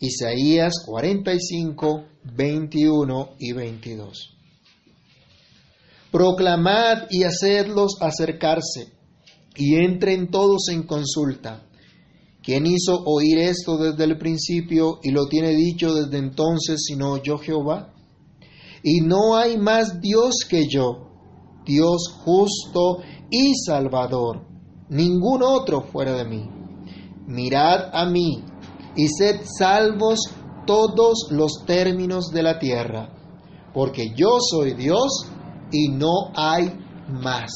Isaías 0.00 0.82
45, 0.84 2.04
21 2.24 3.36
y 3.38 3.52
22. 3.54 4.36
Proclamad 6.12 7.04
y 7.08 7.22
hacedlos 7.22 7.92
acercarse, 8.02 8.92
y 9.54 9.76
entren 9.76 10.30
todos 10.30 10.68
en 10.68 10.82
consulta. 10.82 11.65
¿Quién 12.46 12.64
hizo 12.64 13.02
oír 13.06 13.38
esto 13.38 13.76
desde 13.76 14.04
el 14.04 14.18
principio 14.18 15.00
y 15.02 15.10
lo 15.10 15.26
tiene 15.26 15.48
dicho 15.48 15.92
desde 15.92 16.18
entonces 16.18 16.84
sino 16.86 17.16
yo 17.16 17.38
Jehová? 17.38 17.92
Y 18.84 19.00
no 19.00 19.34
hay 19.34 19.58
más 19.58 20.00
Dios 20.00 20.36
que 20.48 20.68
yo, 20.68 21.08
Dios 21.64 22.06
justo 22.24 22.98
y 23.30 23.52
salvador, 23.56 24.46
ningún 24.88 25.42
otro 25.42 25.82
fuera 25.90 26.12
de 26.12 26.24
mí. 26.24 26.48
Mirad 27.26 27.90
a 27.92 28.08
mí 28.08 28.44
y 28.94 29.08
sed 29.08 29.40
salvos 29.58 30.20
todos 30.68 31.26
los 31.32 31.64
términos 31.66 32.30
de 32.30 32.44
la 32.44 32.60
tierra, 32.60 33.12
porque 33.74 34.14
yo 34.14 34.38
soy 34.38 34.74
Dios 34.74 35.26
y 35.72 35.88
no 35.88 36.30
hay 36.36 36.70
más. 37.08 37.50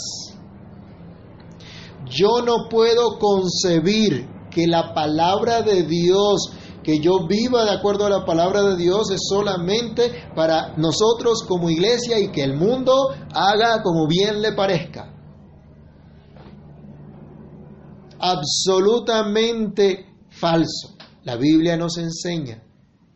Yo 2.06 2.42
no 2.44 2.68
puedo 2.68 3.20
concebir 3.20 4.39
que 4.50 4.66
la 4.66 4.92
palabra 4.94 5.62
de 5.62 5.84
Dios, 5.84 6.52
que 6.82 6.98
yo 6.98 7.26
viva 7.26 7.64
de 7.64 7.72
acuerdo 7.72 8.06
a 8.06 8.10
la 8.10 8.24
palabra 8.24 8.62
de 8.62 8.76
Dios, 8.76 9.10
es 9.10 9.20
solamente 9.28 10.30
para 10.34 10.76
nosotros 10.76 11.44
como 11.46 11.70
iglesia 11.70 12.18
y 12.18 12.30
que 12.32 12.42
el 12.42 12.56
mundo 12.56 13.10
haga 13.32 13.82
como 13.82 14.06
bien 14.06 14.42
le 14.42 14.52
parezca. 14.52 15.14
Absolutamente 18.18 20.06
falso. 20.28 20.96
La 21.24 21.36
Biblia 21.36 21.76
nos 21.76 21.96
enseña 21.98 22.62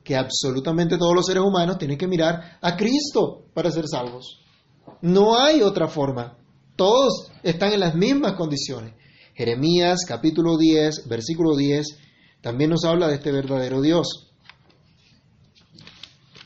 que 0.02 0.16
absolutamente 0.16 0.98
todos 0.98 1.14
los 1.14 1.26
seres 1.26 1.42
humanos 1.42 1.78
tienen 1.78 1.96
que 1.96 2.06
mirar 2.06 2.58
a 2.60 2.76
Cristo 2.76 3.46
para 3.54 3.70
ser 3.70 3.88
salvos. 3.88 4.40
No 5.00 5.38
hay 5.38 5.62
otra 5.62 5.88
forma. 5.88 6.36
Todos 6.76 7.30
están 7.42 7.72
en 7.72 7.80
las 7.80 7.94
mismas 7.94 8.34
condiciones. 8.34 8.94
Jeremías 9.34 10.00
capítulo 10.06 10.56
10, 10.56 11.08
versículo 11.08 11.56
10, 11.56 11.86
también 12.40 12.70
nos 12.70 12.84
habla 12.84 13.08
de 13.08 13.16
este 13.16 13.32
verdadero 13.32 13.80
Dios. 13.80 14.32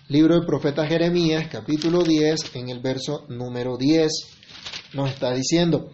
Libro 0.08 0.34
del 0.34 0.46
profeta 0.46 0.86
Jeremías 0.86 1.48
capítulo 1.50 2.02
10, 2.02 2.54
en 2.56 2.70
el 2.70 2.80
verso 2.80 3.26
número 3.28 3.76
10, 3.76 4.10
nos 4.94 5.10
está 5.10 5.32
diciendo, 5.34 5.90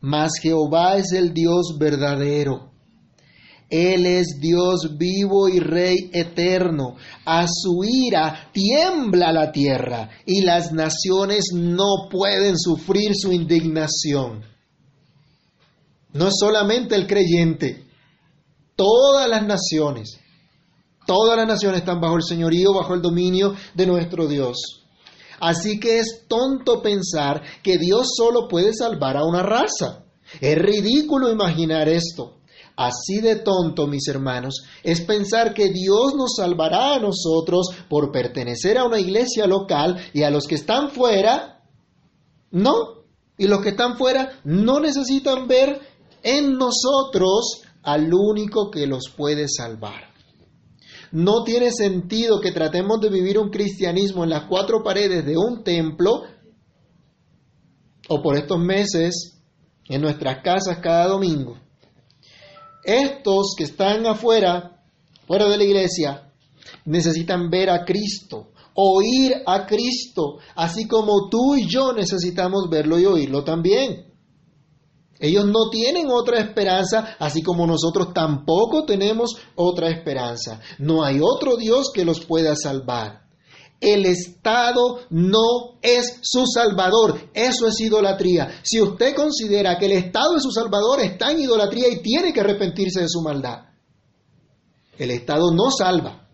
mas 0.00 0.32
Jehová 0.42 0.96
es 0.96 1.12
el 1.12 1.32
Dios 1.32 1.76
verdadero 1.78 2.76
él 3.68 4.06
es 4.06 4.38
Dios 4.40 4.96
vivo 4.96 5.48
y 5.48 5.58
Rey 5.58 6.10
eterno. 6.12 6.96
A 7.24 7.46
su 7.48 7.82
ira 7.84 8.50
tiembla 8.52 9.32
la 9.32 9.50
tierra 9.50 10.10
y 10.24 10.42
las 10.42 10.72
naciones 10.72 11.46
no 11.52 12.08
pueden 12.10 12.56
sufrir 12.56 13.12
su 13.14 13.32
indignación. 13.32 14.55
No 16.12 16.28
es 16.28 16.34
solamente 16.38 16.94
el 16.94 17.06
creyente, 17.06 17.86
todas 18.74 19.28
las 19.28 19.46
naciones, 19.46 20.18
todas 21.06 21.36
las 21.36 21.46
naciones 21.46 21.80
están 21.80 22.00
bajo 22.00 22.16
el 22.16 22.22
señorío, 22.22 22.72
bajo 22.72 22.94
el 22.94 23.02
dominio 23.02 23.54
de 23.74 23.86
nuestro 23.86 24.26
Dios. 24.26 24.82
Así 25.40 25.78
que 25.78 25.98
es 25.98 26.24
tonto 26.28 26.80
pensar 26.80 27.42
que 27.62 27.78
Dios 27.78 28.08
solo 28.16 28.48
puede 28.48 28.72
salvar 28.72 29.16
a 29.16 29.24
una 29.24 29.42
raza. 29.42 30.04
Es 30.40 30.58
ridículo 30.58 31.30
imaginar 31.30 31.88
esto. 31.88 32.36
Así 32.76 33.20
de 33.22 33.36
tonto, 33.36 33.86
mis 33.86 34.06
hermanos, 34.08 34.64
es 34.82 35.00
pensar 35.00 35.54
que 35.54 35.70
Dios 35.70 36.14
nos 36.14 36.34
salvará 36.36 36.94
a 36.94 36.98
nosotros 36.98 37.68
por 37.88 38.12
pertenecer 38.12 38.76
a 38.76 38.84
una 38.84 39.00
iglesia 39.00 39.46
local 39.46 39.96
y 40.12 40.24
a 40.24 40.30
los 40.30 40.46
que 40.46 40.56
están 40.56 40.90
fuera, 40.90 41.62
no. 42.50 43.04
Y 43.38 43.46
los 43.46 43.60
que 43.60 43.70
están 43.70 43.96
fuera 43.96 44.40
no 44.44 44.80
necesitan 44.80 45.48
ver 45.48 45.80
en 46.26 46.54
nosotros 46.54 47.62
al 47.84 48.12
único 48.12 48.68
que 48.68 48.88
los 48.88 49.04
puede 49.16 49.46
salvar. 49.48 50.12
No 51.12 51.44
tiene 51.44 51.70
sentido 51.70 52.40
que 52.40 52.50
tratemos 52.50 53.00
de 53.00 53.10
vivir 53.10 53.38
un 53.38 53.48
cristianismo 53.48 54.24
en 54.24 54.30
las 54.30 54.46
cuatro 54.48 54.82
paredes 54.82 55.24
de 55.24 55.36
un 55.36 55.62
templo 55.62 56.24
o 58.08 58.22
por 58.22 58.36
estos 58.36 58.58
meses 58.58 59.40
en 59.88 60.02
nuestras 60.02 60.42
casas 60.42 60.78
cada 60.82 61.06
domingo. 61.06 61.58
Estos 62.82 63.54
que 63.56 63.64
están 63.64 64.04
afuera, 64.04 64.82
fuera 65.28 65.48
de 65.48 65.56
la 65.56 65.64
iglesia, 65.64 66.32
necesitan 66.86 67.50
ver 67.50 67.70
a 67.70 67.84
Cristo, 67.84 68.50
oír 68.74 69.32
a 69.46 69.64
Cristo, 69.64 70.38
así 70.56 70.88
como 70.88 71.28
tú 71.30 71.54
y 71.54 71.68
yo 71.68 71.92
necesitamos 71.92 72.68
verlo 72.68 72.98
y 72.98 73.06
oírlo 73.06 73.44
también. 73.44 74.15
Ellos 75.18 75.46
no 75.46 75.70
tienen 75.70 76.10
otra 76.10 76.40
esperanza, 76.40 77.16
así 77.18 77.42
como 77.42 77.66
nosotros 77.66 78.12
tampoco 78.12 78.84
tenemos 78.84 79.36
otra 79.54 79.88
esperanza. 79.88 80.60
No 80.78 81.04
hay 81.04 81.20
otro 81.20 81.56
Dios 81.56 81.90
que 81.92 82.04
los 82.04 82.24
pueda 82.24 82.54
salvar. 82.54 83.26
El 83.80 84.06
Estado 84.06 85.00
no 85.10 85.78
es 85.82 86.18
su 86.22 86.46
salvador. 86.46 87.30
Eso 87.34 87.66
es 87.66 87.80
idolatría. 87.80 88.60
Si 88.62 88.80
usted 88.80 89.14
considera 89.14 89.78
que 89.78 89.86
el 89.86 89.92
Estado 89.92 90.36
es 90.36 90.42
su 90.42 90.50
salvador, 90.50 91.00
está 91.00 91.30
en 91.30 91.40
idolatría 91.40 91.88
y 91.88 92.02
tiene 92.02 92.32
que 92.32 92.40
arrepentirse 92.40 93.02
de 93.02 93.08
su 93.08 93.20
maldad. 93.20 93.66
El 94.98 95.10
Estado 95.10 95.52
no 95.52 95.70
salva. 95.70 96.26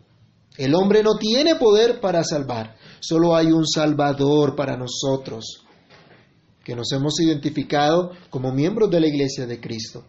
El 0.56 0.74
hombre 0.74 1.02
no 1.02 1.16
tiene 1.16 1.56
poder 1.56 2.00
para 2.00 2.22
salvar. 2.22 2.76
Solo 3.00 3.34
hay 3.34 3.46
un 3.46 3.66
salvador 3.66 4.54
para 4.54 4.76
nosotros, 4.76 5.64
que 6.64 6.75
nos 6.75 6.92
hemos 6.92 7.21
identificado 7.21 8.12
como 8.31 8.52
miembros 8.52 8.90
de 8.90 9.00
la 9.00 9.07
Iglesia 9.07 9.47
de 9.47 9.61
Cristo. 9.61 10.04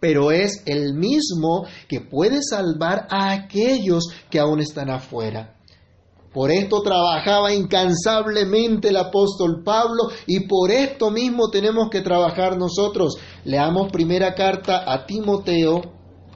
Pero 0.00 0.30
es 0.30 0.62
el 0.66 0.94
mismo 0.94 1.66
que 1.88 2.00
puede 2.00 2.40
salvar 2.42 3.08
a 3.10 3.32
aquellos 3.32 4.04
que 4.30 4.38
aún 4.38 4.60
están 4.60 4.90
afuera. 4.90 5.58
Por 6.32 6.50
esto 6.50 6.82
trabajaba 6.82 7.52
incansablemente 7.52 8.90
el 8.90 8.96
apóstol 8.96 9.62
Pablo 9.64 10.10
y 10.26 10.46
por 10.46 10.70
esto 10.70 11.10
mismo 11.10 11.50
tenemos 11.50 11.88
que 11.90 12.02
trabajar 12.02 12.58
nosotros. 12.58 13.16
Leamos 13.44 13.90
primera 13.90 14.34
carta 14.34 14.84
a 14.86 15.06
Timoteo, 15.06 15.80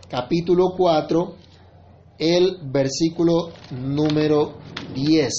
capítulo 0.08 0.74
4, 0.76 1.36
el 2.18 2.58
versículo 2.64 3.50
número 3.70 4.54
10. 4.94 5.32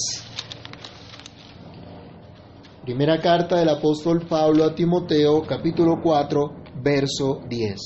Primera 2.84 3.22
carta 3.22 3.56
del 3.56 3.70
apóstol 3.70 4.28
Pablo 4.28 4.66
a 4.66 4.76
Timoteo, 4.76 5.44
capítulo 5.44 6.02
4, 6.04 6.54
verso 6.84 7.40
10. 7.48 7.80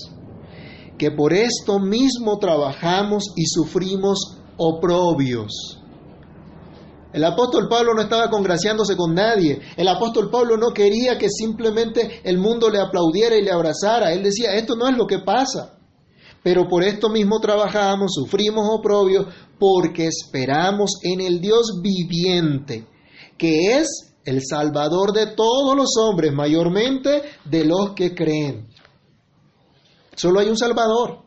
Que 0.98 1.12
por 1.12 1.34
esto 1.34 1.77
mismo 1.77 2.39
trabajamos 2.39 3.25
y 3.36 3.46
sufrimos 3.46 4.39
oprobios. 4.58 5.84
El 7.13 7.24
apóstol 7.24 7.68
Pablo 7.70 7.94
no 7.94 8.01
estaba 8.01 8.32
congraciándose 8.32 8.98
con 8.98 9.13
nadie. 9.13 9.62
El 9.75 9.88
apóstol 9.88 10.32
Pablo 10.32 10.58
no 10.58 10.72
quería 10.72 11.20
que 11.20 11.30
simplemente 11.30 12.22
el 12.24 12.39
mundo 12.39 12.72
le 12.72 12.82
aplaudiera 12.82 13.36
y 13.36 13.44
le 13.44 13.51
abrazara. 13.51 14.13
Él 14.13 14.24
decía, 14.24 14.56
esto 14.56 14.75
no 14.75 14.88
es 14.88 14.98
lo 14.98 15.06
que 15.06 15.20
pasa. 15.20 15.77
Pero 16.42 16.68
por 16.68 16.84
esto 16.84 17.10
mismo 17.10 17.39
trabajamos, 17.39 18.16
sufrimos 18.16 18.68
oprobios, 18.68 19.27
porque 19.60 20.08
esperamos 20.08 20.94
en 21.04 21.22
el 21.22 21.39
Dios 21.39 21.82
viviente, 21.84 22.88
que 23.38 23.77
es 23.77 24.07
el 24.28 24.42
Salvador 24.46 25.14
de 25.14 25.28
todos 25.28 25.74
los 25.74 25.96
hombres, 25.98 26.34
mayormente 26.34 27.24
de 27.46 27.64
los 27.64 27.94
que 27.94 28.14
creen. 28.14 28.68
Solo 30.18 30.42
hay 30.42 30.50
un 30.50 30.58
Salvador. 30.58 31.24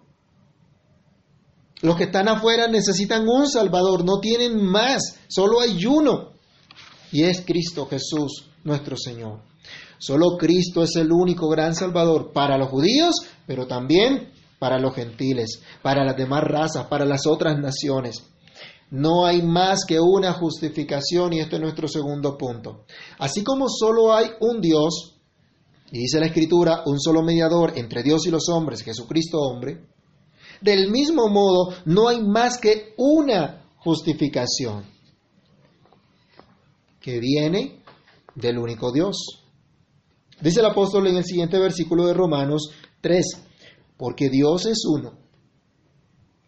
Los 1.80 1.96
que 1.96 2.04
están 2.04 2.28
afuera 2.28 2.68
necesitan 2.68 3.26
un 3.26 3.48
Salvador, 3.48 4.04
no 4.04 4.20
tienen 4.20 4.62
más, 4.62 5.18
solo 5.28 5.60
hay 5.60 5.82
uno. 5.86 6.32
Y 7.10 7.24
es 7.24 7.40
Cristo 7.40 7.86
Jesús, 7.86 8.50
nuestro 8.64 8.98
Señor. 8.98 9.40
Solo 9.96 10.36
Cristo 10.38 10.82
es 10.82 10.94
el 10.96 11.10
único 11.10 11.48
gran 11.48 11.74
Salvador 11.74 12.32
para 12.34 12.58
los 12.58 12.68
judíos, 12.68 13.14
pero 13.46 13.66
también 13.66 14.30
para 14.58 14.78
los 14.78 14.94
gentiles, 14.94 15.62
para 15.80 16.04
las 16.04 16.18
demás 16.18 16.44
razas, 16.44 16.86
para 16.88 17.06
las 17.06 17.26
otras 17.26 17.58
naciones. 17.58 18.29
No 18.90 19.24
hay 19.24 19.42
más 19.42 19.84
que 19.86 20.00
una 20.00 20.32
justificación 20.32 21.32
y 21.32 21.40
este 21.40 21.56
es 21.56 21.62
nuestro 21.62 21.86
segundo 21.86 22.36
punto. 22.36 22.84
Así 23.18 23.44
como 23.44 23.68
solo 23.68 24.12
hay 24.12 24.30
un 24.40 24.60
Dios, 24.60 25.16
y 25.92 25.98
dice 26.00 26.18
la 26.18 26.26
Escritura, 26.26 26.82
un 26.86 27.00
solo 27.00 27.22
mediador 27.22 27.72
entre 27.76 28.02
Dios 28.02 28.26
y 28.26 28.30
los 28.30 28.48
hombres, 28.48 28.82
Jesucristo 28.82 29.38
hombre, 29.38 29.86
del 30.60 30.90
mismo 30.90 31.28
modo 31.28 31.72
no 31.84 32.08
hay 32.08 32.20
más 32.20 32.58
que 32.58 32.94
una 32.96 33.64
justificación 33.78 34.84
que 37.00 37.18
viene 37.18 37.82
del 38.34 38.58
único 38.58 38.92
Dios. 38.92 39.16
Dice 40.40 40.60
el 40.60 40.66
apóstol 40.66 41.06
en 41.06 41.16
el 41.16 41.24
siguiente 41.24 41.58
versículo 41.58 42.06
de 42.06 42.14
Romanos 42.14 42.70
3, 43.00 43.24
porque 43.96 44.28
Dios 44.30 44.66
es 44.66 44.84
uno. 44.86 45.19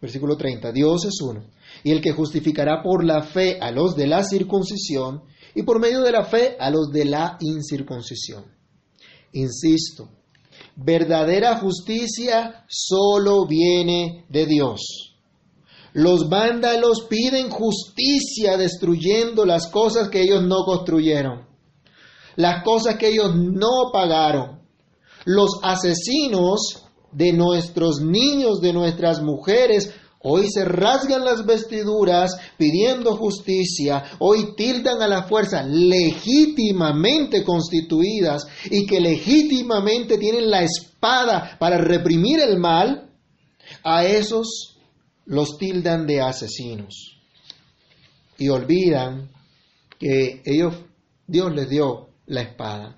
Versículo 0.03 0.35
30, 0.35 0.73
Dios 0.73 1.05
es 1.05 1.21
uno 1.21 1.45
y 1.81 1.91
el 1.91 2.01
que 2.01 2.11
justificará 2.11 2.83
por 2.83 3.05
la 3.05 3.23
fe 3.23 3.57
a 3.61 3.71
los 3.71 3.95
de 3.95 4.05
la 4.05 4.21
circuncisión 4.25 5.23
y 5.55 5.63
por 5.63 5.79
medio 5.79 6.01
de 6.01 6.11
la 6.11 6.25
fe 6.25 6.57
a 6.59 6.69
los 6.69 6.91
de 6.91 7.05
la 7.05 7.37
incircuncisión. 7.39 8.43
Insisto, 9.31 10.09
verdadera 10.75 11.57
justicia 11.57 12.65
solo 12.67 13.47
viene 13.47 14.25
de 14.27 14.45
Dios. 14.45 15.15
Los 15.93 16.27
vándalos 16.27 17.05
piden 17.09 17.49
justicia 17.49 18.57
destruyendo 18.57 19.45
las 19.45 19.67
cosas 19.67 20.09
que 20.09 20.21
ellos 20.21 20.43
no 20.43 20.65
construyeron, 20.65 21.47
las 22.35 22.61
cosas 22.65 22.97
que 22.97 23.07
ellos 23.07 23.33
no 23.37 23.89
pagaron. 23.93 24.63
Los 25.23 25.61
asesinos 25.63 26.82
de 27.13 27.33
nuestros 27.33 28.01
niños, 28.01 28.61
de 28.61 28.73
nuestras 28.73 29.21
mujeres, 29.21 29.93
Hoy 30.25 30.47
se 30.49 30.63
rasgan 30.63 31.25
las 31.25 31.45
vestiduras 31.45 32.37
pidiendo 32.57 33.17
justicia, 33.17 34.05
hoy 34.19 34.55
tildan 34.55 35.01
a 35.01 35.07
la 35.07 35.23
fuerza 35.23 35.63
legítimamente 35.63 37.43
constituidas 37.43 38.47
y 38.71 38.85
que 38.85 39.01
legítimamente 39.01 40.17
tienen 40.17 40.49
la 40.49 40.63
espada 40.63 41.57
para 41.59 41.77
reprimir 41.77 42.39
el 42.39 42.57
mal, 42.57 43.09
a 43.83 44.05
esos 44.05 44.77
los 45.25 45.57
tildan 45.57 46.07
de 46.07 46.21
asesinos. 46.21 47.19
Y 48.37 48.47
olvidan 48.47 49.29
que 49.99 50.41
ellos, 50.45 50.75
Dios 51.27 51.53
les 51.53 51.67
dio 51.67 52.07
la 52.27 52.43
espada. 52.43 52.95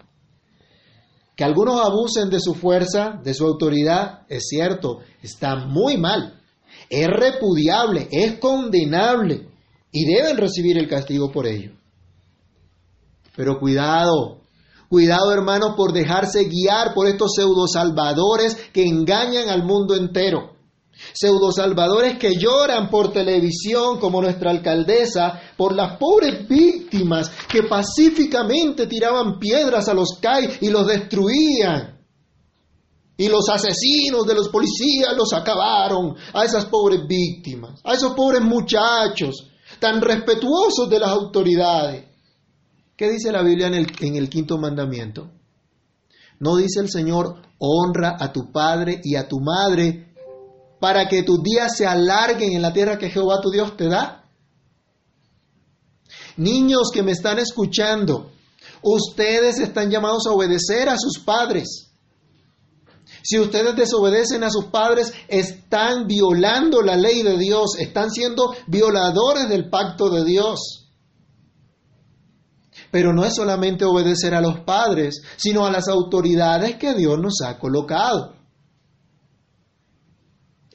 Que 1.35 1.43
algunos 1.43 1.79
abusen 1.85 2.29
de 2.29 2.39
su 2.39 2.53
fuerza, 2.53 3.19
de 3.23 3.33
su 3.33 3.45
autoridad, 3.45 4.21
es 4.29 4.47
cierto, 4.47 4.99
está 5.21 5.55
muy 5.55 5.97
mal 5.97 6.35
es 6.89 7.07
repudiable, 7.07 8.07
es 8.11 8.39
condenable 8.39 9.47
y 9.91 10.05
deben 10.05 10.37
recibir 10.37 10.77
el 10.77 10.87
castigo 10.87 11.31
por 11.31 11.47
ello. 11.47 11.71
Pero 13.35 13.59
cuidado, 13.59 14.41
cuidado 14.89 15.31
hermanos 15.31 15.73
por 15.75 15.93
dejarse 15.93 16.45
guiar 16.45 16.93
por 16.93 17.07
estos 17.07 17.33
pseudo 17.35 17.67
salvadores 17.67 18.55
que 18.71 18.85
engañan 18.85 19.49
al 19.49 19.63
mundo 19.63 19.95
entero. 19.95 20.54
Pseudo 21.13 21.51
salvadores 21.51 22.17
que 22.17 22.35
lloran 22.35 22.89
por 22.89 23.11
televisión 23.11 23.99
como 23.99 24.21
nuestra 24.21 24.51
alcaldesa 24.51 25.41
por 25.57 25.75
las 25.75 25.97
pobres 25.97 26.47
víctimas 26.47 27.31
que 27.47 27.63
pacíficamente 27.63 28.87
tiraban 28.87 29.37
piedras 29.39 29.87
a 29.87 29.93
los 29.93 30.17
CAI 30.21 30.57
y 30.61 30.69
los 30.69 30.87
destruían. 30.87 31.99
Y 33.17 33.29
los 33.29 33.47
asesinos 33.49 34.25
de 34.25 34.35
los 34.35 34.49
policías 34.49 35.15
los 35.15 35.31
acabaron 35.33 36.15
a 36.33 36.43
esas 36.43 36.65
pobres 36.65 37.01
víctimas, 37.07 37.79
a 37.83 37.93
esos 37.93 38.13
pobres 38.13 38.41
muchachos 38.41 39.47
tan 39.79 40.01
respetuosos 40.01 40.89
de 40.89 40.99
las 40.99 41.09
autoridades. 41.09 42.05
¿Qué 42.95 43.09
dice 43.09 43.31
la 43.31 43.41
Biblia 43.41 43.67
en 43.67 43.75
el, 43.75 43.87
en 43.99 44.15
el 44.15 44.29
quinto 44.29 44.57
mandamiento? 44.57 45.31
¿No 46.39 46.57
dice 46.57 46.79
el 46.81 46.89
Señor, 46.89 47.41
honra 47.57 48.17
a 48.19 48.31
tu 48.31 48.51
padre 48.51 48.99
y 49.03 49.15
a 49.15 49.27
tu 49.27 49.39
madre 49.39 50.14
para 50.85 51.07
que 51.07 51.23
tus 51.23 51.41
días 51.41 51.75
se 51.75 51.87
alarguen 51.87 52.53
en 52.53 52.61
la 52.61 52.71
tierra 52.71 52.99
que 52.99 53.09
Jehová 53.09 53.41
tu 53.41 53.49
Dios 53.49 53.75
te 53.75 53.89
da? 53.89 54.23
Niños 56.37 56.91
que 56.93 57.01
me 57.01 57.11
están 57.11 57.39
escuchando, 57.39 58.29
ustedes 58.83 59.57
están 59.57 59.89
llamados 59.89 60.27
a 60.27 60.31
obedecer 60.31 60.87
a 60.87 60.95
sus 60.95 61.17
padres. 61.17 61.91
Si 63.23 63.39
ustedes 63.39 63.75
desobedecen 63.75 64.43
a 64.43 64.51
sus 64.51 64.65
padres, 64.65 65.11
están 65.27 66.05
violando 66.05 66.83
la 66.83 66.95
ley 66.95 67.23
de 67.23 67.35
Dios, 67.39 67.79
están 67.79 68.11
siendo 68.11 68.53
violadores 68.67 69.49
del 69.49 69.71
pacto 69.71 70.11
de 70.11 70.23
Dios. 70.23 70.91
Pero 72.91 73.11
no 73.11 73.25
es 73.25 73.33
solamente 73.33 73.85
obedecer 73.85 74.35
a 74.35 74.41
los 74.41 74.59
padres, 74.59 75.23
sino 75.35 75.65
a 75.65 75.71
las 75.71 75.87
autoridades 75.87 76.75
que 76.75 76.93
Dios 76.93 77.17
nos 77.17 77.41
ha 77.43 77.57
colocado. 77.57 78.34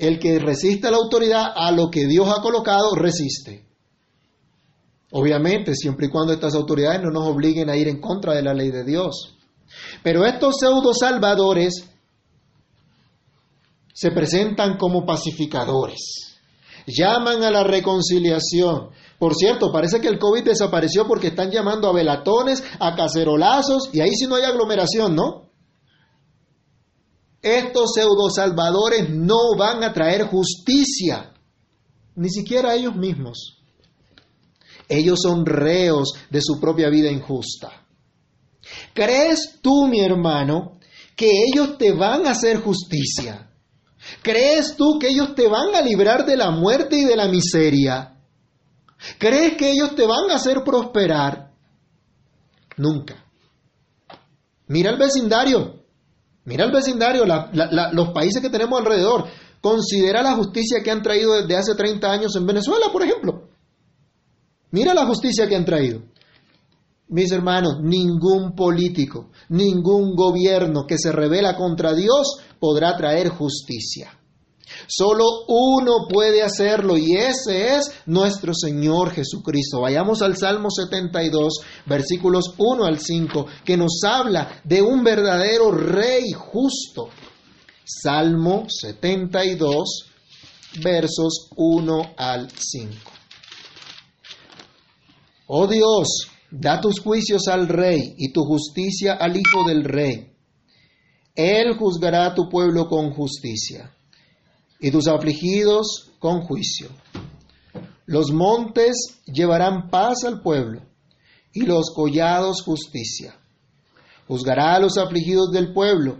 El 0.01 0.19
que 0.19 0.39
resiste 0.39 0.89
a 0.89 0.91
la 0.91 0.97
autoridad, 0.97 1.53
a 1.55 1.71
lo 1.73 1.91
que 1.91 2.07
Dios 2.07 2.27
ha 2.35 2.41
colocado, 2.41 2.95
resiste. 2.95 3.67
Obviamente, 5.13 5.75
siempre 5.75 6.07
y 6.07 6.11
cuando 6.11 6.33
estas 6.33 6.55
autoridades 6.55 7.03
no 7.03 7.11
nos 7.11 7.29
obliguen 7.29 7.69
a 7.69 7.77
ir 7.77 7.87
en 7.87 8.01
contra 8.01 8.33
de 8.33 8.43
la 8.43 8.55
ley 8.55 8.71
de 8.71 8.83
Dios. 8.83 9.37
Pero 10.03 10.25
estos 10.25 10.57
pseudo 10.59 10.95
salvadores 10.95 11.85
se 13.93 14.11
presentan 14.13 14.79
como 14.79 15.05
pacificadores, 15.05 16.39
llaman 16.87 17.43
a 17.43 17.51
la 17.51 17.65
reconciliación. 17.65 18.89
Por 19.19 19.35
cierto, 19.35 19.71
parece 19.71 20.01
que 20.01 20.09
el 20.09 20.19
COVID 20.19 20.45
desapareció 20.45 21.07
porque 21.07 21.27
están 21.27 21.51
llamando 21.51 21.89
a 21.89 21.93
velatones, 21.93 22.65
a 22.79 22.95
cacerolazos, 22.97 23.91
y 23.93 24.01
ahí 24.01 24.15
sí 24.15 24.27
no 24.27 24.37
hay 24.37 24.45
aglomeración, 24.45 25.15
¿no? 25.15 25.50
Estos 27.42 27.92
pseudo 27.94 28.29
salvadores 28.31 29.09
no 29.09 29.57
van 29.57 29.83
a 29.83 29.92
traer 29.92 30.24
justicia, 30.24 31.33
ni 32.14 32.29
siquiera 32.29 32.74
ellos 32.74 32.94
mismos. 32.94 33.62
Ellos 34.88 35.20
son 35.22 35.46
reos 35.46 36.12
de 36.29 36.40
su 36.42 36.61
propia 36.61 36.90
vida 36.90 37.11
injusta. 37.11 37.87
¿Crees 38.92 39.59
tú, 39.62 39.87
mi 39.87 40.00
hermano, 40.00 40.79
que 41.16 41.31
ellos 41.44 41.79
te 41.79 41.92
van 41.92 42.26
a 42.26 42.33
hacer 42.33 42.61
justicia? 42.61 43.50
¿Crees 44.22 44.76
tú 44.76 44.98
que 44.98 45.09
ellos 45.09 45.35
te 45.35 45.48
van 45.48 45.74
a 45.74 45.81
librar 45.81 46.26
de 46.26 46.37
la 46.37 46.50
muerte 46.50 46.96
y 46.96 47.05
de 47.05 47.16
la 47.16 47.29
miseria? 47.29 48.16
¿Crees 49.18 49.57
que 49.57 49.70
ellos 49.70 49.94
te 49.94 50.07
van 50.07 50.31
a 50.31 50.35
hacer 50.35 50.62
prosperar? 50.64 51.53
Nunca. 52.76 53.24
Mira 54.66 54.90
el 54.90 54.98
vecindario, 54.98 55.80
mira 56.51 56.65
el 56.65 56.73
vecindario, 56.73 57.25
los 57.93 58.09
países 58.11 58.43
que 58.43 58.51
tenemos 58.51 58.81
alrededor. 58.81 59.27
Considera 59.61 60.23
la 60.23 60.35
justicia 60.35 60.83
que 60.83 60.91
han 60.91 61.03
traído 61.03 61.35
desde 61.35 61.57
hace 61.57 61.75
30 61.77 62.11
años 62.11 62.35
en 62.35 62.45
Venezuela, 62.45 62.87
por 62.93 63.05
ejemplo. 63.05 63.49
Mira 64.73 64.95
la 64.95 65.07
justicia 65.07 65.47
que 65.47 65.55
han 65.55 65.65
traído. 65.65 66.03
Mis 67.09 67.31
hermanos, 67.31 67.81
ningún 67.81 68.55
político, 68.57 69.31
ningún 69.49 70.17
gobierno 70.17 70.87
que 70.87 70.99
se 70.99 71.13
revela 71.13 71.57
contra 71.57 71.95
Dios 71.95 72.41
podrá 72.59 72.97
traer 72.97 73.29
justicia. 73.29 74.19
Solo 74.87 75.25
uno 75.49 76.07
puede 76.09 76.43
hacerlo 76.43 76.97
y 76.97 77.16
ese 77.16 77.77
es 77.77 77.93
nuestro 78.07 78.53
Señor 78.55 79.11
Jesucristo. 79.12 79.81
Vayamos 79.81 80.23
al 80.23 80.37
Salmo 80.37 80.71
72, 80.71 81.61
versículos 81.87 82.55
1 82.59 82.85
al 82.85 82.99
5, 82.99 83.47
que 83.64 83.77
nos 83.77 84.01
habla 84.05 84.61
de 84.64 84.83
un 84.83 85.03
verdadero 85.05 85.71
rey 85.71 86.33
justo. 86.33 87.09
Salmo 87.85 88.66
72, 88.69 90.07
versos 90.83 91.49
1 91.57 92.14
al 92.16 92.51
5. 92.51 92.95
Oh 95.49 95.66
Dios, 95.66 96.31
Da 96.51 96.81
tus 96.81 96.99
juicios 96.99 97.47
al 97.47 97.69
rey 97.69 98.14
y 98.19 98.33
tu 98.33 98.43
justicia 98.45 99.14
al 99.14 99.37
hijo 99.37 99.64
del 99.69 99.85
rey. 99.85 100.33
Él 101.37 101.77
juzgará 101.79 102.27
a 102.27 102.35
tu 102.35 102.49
pueblo 102.49 102.88
con 102.88 103.12
justicia 103.12 103.95
y 104.81 104.90
tus 104.90 105.07
afligidos 105.09 106.11
con 106.19 106.40
juicio. 106.43 106.88
Los 108.07 108.33
montes 108.33 109.21
llevarán 109.27 109.90
paz 109.90 110.25
al 110.25 110.40
pueblo 110.40 110.83
y 111.53 111.62
los 111.62 111.93
collados 111.95 112.62
justicia. 112.62 113.37
Juzgará 114.27 114.75
a 114.75 114.81
los 114.81 114.97
afligidos 114.97 115.51
del 115.51 115.73
pueblo, 115.73 116.19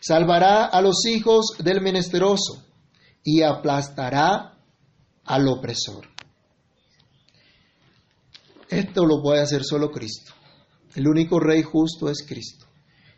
salvará 0.00 0.64
a 0.64 0.80
los 0.80 1.04
hijos 1.06 1.56
del 1.58 1.80
menesteroso 1.80 2.62
y 3.24 3.42
aplastará 3.42 4.58
al 5.24 5.48
opresor. 5.48 6.06
Esto 8.68 9.04
lo 9.04 9.22
puede 9.22 9.42
hacer 9.42 9.64
solo 9.64 9.90
Cristo. 9.90 10.32
El 10.94 11.08
único 11.08 11.38
rey 11.40 11.62
justo 11.62 12.08
es 12.08 12.24
Cristo. 12.26 12.66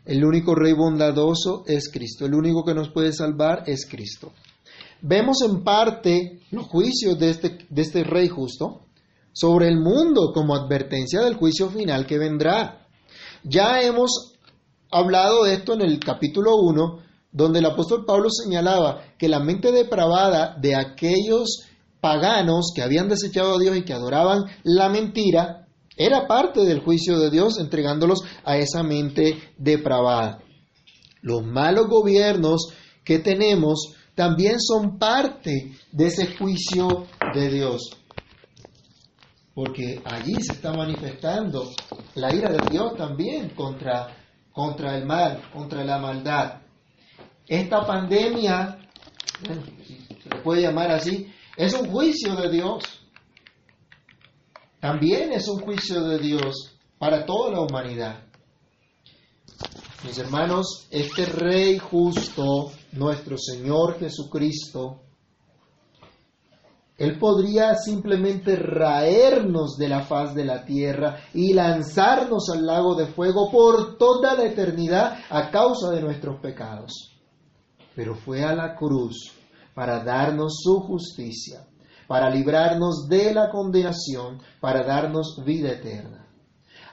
El 0.05 0.23
único 0.23 0.55
rey 0.55 0.73
bondadoso 0.73 1.63
es 1.67 1.89
Cristo. 1.91 2.25
El 2.25 2.33
único 2.33 2.63
que 2.63 2.73
nos 2.73 2.89
puede 2.89 3.13
salvar 3.13 3.63
es 3.67 3.87
Cristo. 3.89 4.33
Vemos 5.01 5.41
en 5.41 5.63
parte 5.63 6.41
los 6.51 6.65
juicios 6.67 7.17
de 7.17 7.29
este, 7.29 7.65
de 7.69 7.81
este 7.81 8.03
rey 8.03 8.27
justo 8.27 8.81
sobre 9.31 9.67
el 9.67 9.79
mundo 9.79 10.31
como 10.33 10.55
advertencia 10.55 11.21
del 11.21 11.35
juicio 11.35 11.69
final 11.69 12.05
que 12.05 12.17
vendrá. 12.17 12.87
Ya 13.43 13.81
hemos 13.81 14.33
hablado 14.91 15.43
de 15.43 15.53
esto 15.53 15.73
en 15.73 15.81
el 15.81 15.99
capítulo 15.99 16.57
1, 16.57 16.99
donde 17.31 17.59
el 17.59 17.65
apóstol 17.65 18.05
Pablo 18.05 18.29
señalaba 18.29 19.03
que 19.17 19.29
la 19.29 19.39
mente 19.39 19.71
depravada 19.71 20.57
de 20.59 20.75
aquellos 20.75 21.63
paganos 22.01 22.71
que 22.75 22.81
habían 22.81 23.07
desechado 23.07 23.55
a 23.55 23.59
Dios 23.59 23.77
y 23.77 23.83
que 23.83 23.93
adoraban 23.93 24.45
la 24.63 24.89
mentira, 24.89 25.67
era 25.95 26.27
parte 26.27 26.61
del 26.61 26.79
juicio 26.79 27.19
de 27.19 27.29
Dios 27.29 27.59
entregándolos 27.59 28.21
a 28.43 28.57
esa 28.57 28.83
mente 28.83 29.37
depravada. 29.57 30.41
Los 31.21 31.45
malos 31.45 31.87
gobiernos 31.87 32.73
que 33.03 33.19
tenemos 33.19 33.95
también 34.19 34.59
son 34.59 34.99
parte 34.99 35.71
de 35.93 36.07
ese 36.07 36.35
juicio 36.35 37.07
de 37.33 37.49
Dios. 37.49 37.97
Porque 39.53 40.01
allí 40.03 40.35
se 40.41 40.51
está 40.51 40.73
manifestando 40.73 41.71
la 42.15 42.35
ira 42.35 42.51
de 42.51 42.59
Dios 42.69 42.97
también 42.97 43.51
contra, 43.51 44.13
contra 44.51 44.97
el 44.97 45.05
mal, 45.05 45.41
contra 45.53 45.85
la 45.85 45.99
maldad. 45.99 46.63
Esta 47.47 47.87
pandemia, 47.87 48.79
se 49.41 50.29
le 50.29 50.41
puede 50.43 50.63
llamar 50.63 50.91
así, 50.91 51.33
es 51.55 51.73
un 51.73 51.89
juicio 51.89 52.35
de 52.35 52.51
Dios. 52.51 52.83
También 54.81 55.31
es 55.31 55.47
un 55.47 55.61
juicio 55.61 56.03
de 56.03 56.19
Dios 56.19 56.77
para 56.97 57.25
toda 57.25 57.51
la 57.51 57.61
humanidad. 57.61 58.28
Mis 60.01 60.17
hermanos, 60.17 60.87
este 60.91 61.25
Rey 61.25 61.77
justo, 61.77 62.71
nuestro 62.93 63.37
Señor 63.37 63.99
Jesucristo, 63.99 65.01
Él 66.97 67.19
podría 67.19 67.75
simplemente 67.75 68.55
raernos 68.55 69.75
de 69.75 69.89
la 69.89 70.03
faz 70.03 70.33
de 70.33 70.45
la 70.45 70.63
tierra 70.63 71.17
y 71.33 71.53
lanzarnos 71.53 72.49
al 72.49 72.65
lago 72.65 72.95
de 72.95 73.07
fuego 73.07 73.51
por 73.51 73.97
toda 73.97 74.35
la 74.35 74.45
eternidad 74.45 75.19
a 75.29 75.51
causa 75.51 75.89
de 75.91 76.01
nuestros 76.01 76.39
pecados. 76.39 77.19
Pero 77.93 78.15
fue 78.15 78.45
a 78.45 78.55
la 78.55 78.75
cruz 78.77 79.33
para 79.73 80.01
darnos 80.01 80.59
su 80.63 80.79
justicia, 80.79 81.67
para 82.07 82.29
librarnos 82.29 83.09
de 83.09 83.33
la 83.33 83.49
condenación, 83.49 84.41
para 84.61 84.81
darnos 84.83 85.43
vida 85.45 85.71
eterna. 85.71 86.28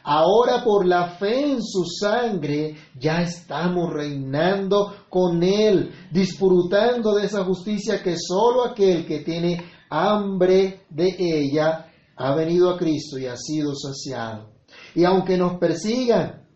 Ahora 0.08 0.62
por 0.62 0.86
la 0.86 1.16
fe 1.16 1.50
en 1.50 1.60
su 1.60 1.84
sangre 1.84 2.76
ya 2.96 3.22
estamos 3.22 3.92
reinando 3.92 4.94
con 5.10 5.42
Él, 5.42 5.90
disfrutando 6.12 7.16
de 7.16 7.26
esa 7.26 7.44
justicia 7.44 8.00
que 8.00 8.14
solo 8.16 8.64
aquel 8.64 9.04
que 9.04 9.24
tiene 9.24 9.64
hambre 9.90 10.86
de 10.90 11.16
ella 11.18 11.86
ha 12.14 12.34
venido 12.36 12.70
a 12.70 12.78
Cristo 12.78 13.18
y 13.18 13.26
ha 13.26 13.36
sido 13.36 13.74
saciado. 13.74 14.50
Y 14.94 15.04
aunque 15.04 15.36
nos 15.36 15.58
persigan 15.58 16.46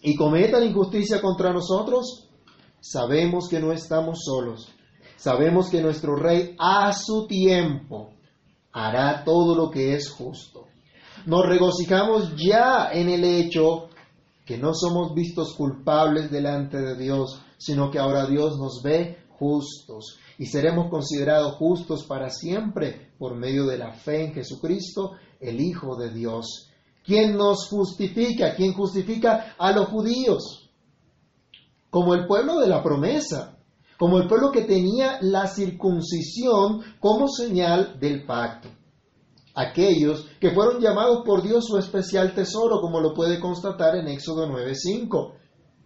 y 0.00 0.16
cometan 0.16 0.64
injusticia 0.64 1.20
contra 1.20 1.52
nosotros, 1.52 2.30
sabemos 2.80 3.48
que 3.50 3.60
no 3.60 3.70
estamos 3.70 4.20
solos, 4.24 4.74
Sabemos 5.16 5.70
que 5.70 5.80
nuestro 5.80 6.16
Rey 6.16 6.54
a 6.58 6.92
su 6.92 7.26
tiempo 7.26 8.10
hará 8.72 9.24
todo 9.24 9.54
lo 9.54 9.70
que 9.70 9.94
es 9.94 10.10
justo. 10.10 10.66
Nos 11.26 11.46
regocijamos 11.46 12.34
ya 12.36 12.90
en 12.92 13.08
el 13.08 13.24
hecho 13.24 13.88
que 14.44 14.58
no 14.58 14.74
somos 14.74 15.14
vistos 15.14 15.54
culpables 15.54 16.30
delante 16.30 16.78
de 16.78 16.96
Dios, 16.96 17.40
sino 17.56 17.90
que 17.90 17.98
ahora 17.98 18.26
Dios 18.26 18.58
nos 18.58 18.82
ve 18.82 19.24
justos 19.38 20.18
y 20.38 20.46
seremos 20.46 20.90
considerados 20.90 21.56
justos 21.56 22.04
para 22.04 22.28
siempre 22.28 23.12
por 23.18 23.36
medio 23.36 23.64
de 23.66 23.78
la 23.78 23.92
fe 23.92 24.26
en 24.26 24.34
Jesucristo, 24.34 25.12
el 25.40 25.60
Hijo 25.60 25.96
de 25.96 26.12
Dios. 26.12 26.68
¿Quién 27.04 27.36
nos 27.36 27.68
justifica? 27.68 28.54
¿Quién 28.54 28.74
justifica 28.74 29.54
a 29.58 29.72
los 29.72 29.88
judíos? 29.88 30.70
Como 31.88 32.14
el 32.14 32.26
pueblo 32.26 32.60
de 32.60 32.68
la 32.68 32.82
promesa 32.82 33.54
como 33.96 34.18
el 34.18 34.28
pueblo 34.28 34.50
que 34.50 34.62
tenía 34.62 35.18
la 35.20 35.46
circuncisión 35.46 36.82
como 37.00 37.28
señal 37.28 37.98
del 38.00 38.26
pacto. 38.26 38.68
Aquellos 39.54 40.26
que 40.40 40.50
fueron 40.50 40.80
llamados 40.80 41.22
por 41.24 41.42
Dios 41.42 41.66
su 41.66 41.78
especial 41.78 42.34
tesoro, 42.34 42.80
como 42.80 43.00
lo 43.00 43.14
puede 43.14 43.38
constatar 43.38 43.96
en 43.96 44.08
Éxodo 44.08 44.48
9:5. 44.48 45.34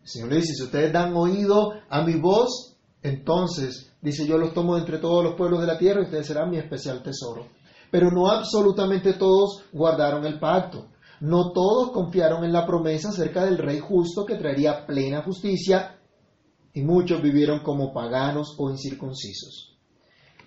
El 0.03 0.09
Señor 0.09 0.29
le 0.31 0.37
dice, 0.37 0.55
si 0.55 0.63
ustedes 0.63 0.93
dan 0.93 1.15
oído 1.15 1.73
a 1.89 2.03
mi 2.03 2.15
voz, 2.15 2.77
entonces, 3.03 3.93
dice, 4.01 4.27
yo 4.27 4.39
los 4.39 4.55
tomo 4.55 4.79
entre 4.79 4.99
todos 4.99 5.23
los 5.23 5.35
pueblos 5.35 5.61
de 5.61 5.67
la 5.67 5.79
tierra 5.79 6.01
y 6.01 6.05
ustedes 6.05 6.27
serán 6.27 6.51
mi 6.51 6.57
especial 6.57 7.03
tesoro. 7.03 7.47
Pero 7.91 8.11
no 8.11 8.29
absolutamente 8.29 9.13
todos 9.15 9.65
guardaron 9.73 10.25
el 10.25 10.39
pacto. 10.39 10.87
No 11.21 11.53
todos 11.53 11.91
confiaron 11.91 12.45
en 12.45 12.53
la 12.53 12.65
promesa 12.65 13.09
acerca 13.11 13.45
del 13.45 13.59
rey 13.59 13.81
justo 13.81 14.25
que 14.25 14.37
traería 14.37 14.87
plena 14.87 15.23
justicia 15.23 15.99
y 16.73 16.83
muchos 16.83 17.21
vivieron 17.21 17.61
como 17.61 17.93
paganos 17.93 18.55
o 18.59 18.71
incircuncisos. 18.71 19.75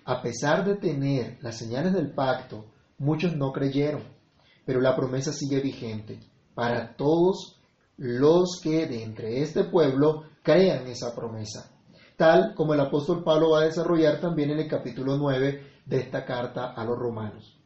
a 0.04 0.20
pesar 0.20 0.64
de 0.64 0.74
tener 0.76 1.38
las 1.42 1.56
señales 1.56 1.92
del 1.92 2.12
pacto, 2.12 2.71
muchos 2.98 3.36
no 3.36 3.52
creyeron, 3.52 4.02
pero 4.64 4.80
la 4.80 4.94
promesa 4.94 5.32
sigue 5.32 5.60
vigente 5.60 6.20
para 6.54 6.94
todos 6.96 7.60
los 7.96 8.60
que 8.62 8.86
de 8.86 9.02
entre 9.02 9.42
este 9.42 9.64
pueblo 9.64 10.24
crean 10.42 10.86
esa 10.86 11.14
promesa, 11.14 11.70
tal 12.16 12.54
como 12.54 12.74
el 12.74 12.80
apóstol 12.80 13.22
Pablo 13.22 13.50
va 13.50 13.60
a 13.60 13.66
desarrollar 13.66 14.20
también 14.20 14.50
en 14.50 14.60
el 14.60 14.68
capítulo 14.68 15.16
9 15.16 15.82
de 15.86 15.96
esta 15.96 16.24
carta 16.24 16.72
a 16.72 16.84
los 16.84 16.98
romanos. 16.98 17.58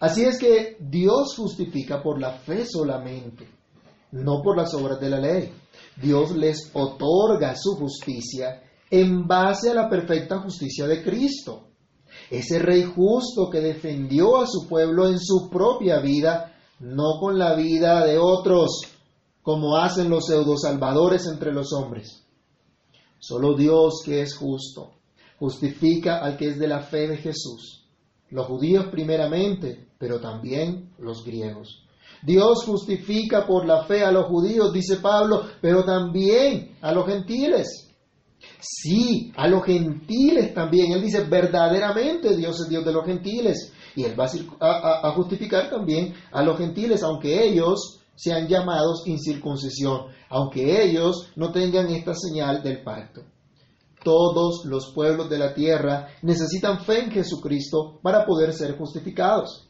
Así 0.00 0.24
es 0.24 0.38
que 0.38 0.76
Dios 0.80 1.34
justifica 1.36 2.02
por 2.02 2.20
la 2.20 2.32
fe 2.32 2.64
solamente, 2.66 3.48
no 4.10 4.42
por 4.42 4.56
las 4.56 4.74
obras 4.74 4.98
de 4.98 5.08
la 5.08 5.20
ley. 5.20 5.52
Dios 5.96 6.32
les 6.32 6.70
otorga 6.74 7.54
su 7.54 7.76
justicia 7.76 8.62
en 8.90 9.26
base 9.26 9.70
a 9.70 9.74
la 9.74 9.88
perfecta 9.88 10.40
justicia 10.40 10.86
de 10.86 11.02
Cristo. 11.02 11.68
Ese 12.32 12.58
rey 12.58 12.84
justo 12.84 13.50
que 13.50 13.60
defendió 13.60 14.38
a 14.38 14.46
su 14.46 14.66
pueblo 14.66 15.06
en 15.06 15.18
su 15.18 15.50
propia 15.50 16.00
vida, 16.00 16.54
no 16.80 17.20
con 17.20 17.38
la 17.38 17.54
vida 17.54 18.06
de 18.06 18.16
otros, 18.16 18.80
como 19.42 19.76
hacen 19.76 20.08
los 20.08 20.24
pseudo-salvadores 20.26 21.26
entre 21.26 21.52
los 21.52 21.74
hombres. 21.74 22.24
Solo 23.18 23.54
Dios 23.54 24.00
que 24.02 24.22
es 24.22 24.34
justo 24.34 24.94
justifica 25.38 26.18
al 26.18 26.38
que 26.38 26.50
es 26.50 26.58
de 26.58 26.68
la 26.68 26.80
fe 26.82 27.08
de 27.08 27.16
Jesús. 27.16 27.84
Los 28.30 28.46
judíos 28.46 28.86
primeramente, 28.92 29.88
pero 29.98 30.20
también 30.20 30.94
los 30.98 31.24
griegos. 31.24 31.84
Dios 32.22 32.64
justifica 32.64 33.44
por 33.44 33.66
la 33.66 33.84
fe 33.84 34.04
a 34.04 34.12
los 34.12 34.26
judíos, 34.26 34.72
dice 34.72 34.96
Pablo, 35.02 35.42
pero 35.60 35.84
también 35.84 36.76
a 36.80 36.92
los 36.92 37.06
gentiles. 37.06 37.91
Sí, 38.64 39.32
a 39.36 39.48
los 39.48 39.64
gentiles 39.64 40.54
también. 40.54 40.92
Él 40.92 41.02
dice, 41.02 41.24
verdaderamente 41.24 42.36
Dios 42.36 42.60
es 42.60 42.68
Dios 42.68 42.84
de 42.84 42.92
los 42.92 43.04
gentiles. 43.04 43.72
Y 43.96 44.04
Él 44.04 44.18
va 44.18 44.30
a, 44.60 45.12
justificar 45.14 45.68
también 45.68 46.14
a 46.30 46.42
los 46.44 46.56
gentiles, 46.56 47.02
aunque 47.02 47.44
ellos 47.44 47.98
sean 48.14 48.46
llamados 48.46 49.02
incircuncisión, 49.06 50.06
aunque 50.30 50.84
ellos 50.84 51.32
no 51.34 51.50
tengan 51.50 51.88
esta 51.88 52.14
señal 52.14 52.62
del 52.62 52.84
pacto. 52.84 53.22
Todos 54.04 54.64
los 54.64 54.92
pueblos 54.94 55.28
de 55.28 55.38
la 55.38 55.54
tierra 55.54 56.08
necesitan 56.22 56.84
fe 56.84 57.00
en 57.00 57.10
Jesucristo 57.10 57.98
para 58.00 58.24
poder 58.24 58.52
ser 58.52 58.78
justificados. 58.78 59.68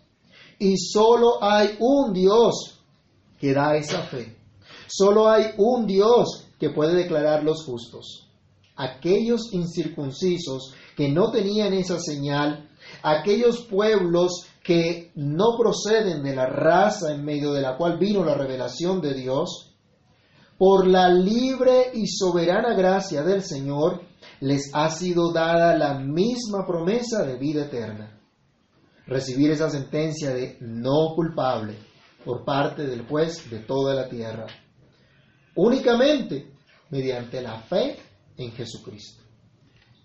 Y 0.58 0.76
solo 0.76 1.42
hay 1.42 1.76
un 1.80 2.12
Dios 2.12 2.78
que 3.38 3.54
da 3.54 3.74
esa 3.74 4.02
fe. 4.02 4.36
Solo 4.86 5.30
hay 5.30 5.46
un 5.56 5.86
Dios 5.86 6.46
que 6.58 6.70
puede 6.70 6.94
declararlos 6.94 7.64
justos. 7.64 8.21
Aquellos 8.76 9.52
incircuncisos 9.52 10.74
que 10.96 11.08
no 11.08 11.30
tenían 11.30 11.72
esa 11.72 11.98
señal, 11.98 12.68
aquellos 13.02 13.66
pueblos 13.66 14.46
que 14.62 15.10
no 15.14 15.56
proceden 15.58 16.22
de 16.22 16.34
la 16.34 16.46
raza 16.46 17.12
en 17.12 17.24
medio 17.24 17.52
de 17.52 17.62
la 17.62 17.76
cual 17.76 17.98
vino 17.98 18.24
la 18.24 18.34
revelación 18.34 19.00
de 19.00 19.14
Dios, 19.14 19.74
por 20.56 20.86
la 20.86 21.08
libre 21.08 21.90
y 21.92 22.06
soberana 22.06 22.74
gracia 22.74 23.22
del 23.22 23.42
Señor, 23.42 24.02
les 24.40 24.70
ha 24.72 24.90
sido 24.90 25.32
dada 25.32 25.76
la 25.76 25.98
misma 25.98 26.66
promesa 26.66 27.24
de 27.24 27.36
vida 27.36 27.64
eterna. 27.64 28.20
Recibir 29.06 29.50
esa 29.50 29.68
sentencia 29.68 30.32
de 30.32 30.56
no 30.60 31.14
culpable 31.16 31.76
por 32.24 32.44
parte 32.44 32.86
del 32.86 33.06
juez 33.06 33.50
de 33.50 33.58
toda 33.58 33.94
la 33.94 34.08
tierra. 34.08 34.46
Únicamente 35.56 36.52
mediante 36.90 37.42
la 37.42 37.58
fe 37.58 37.98
en 38.36 38.52
Jesucristo. 38.52 39.22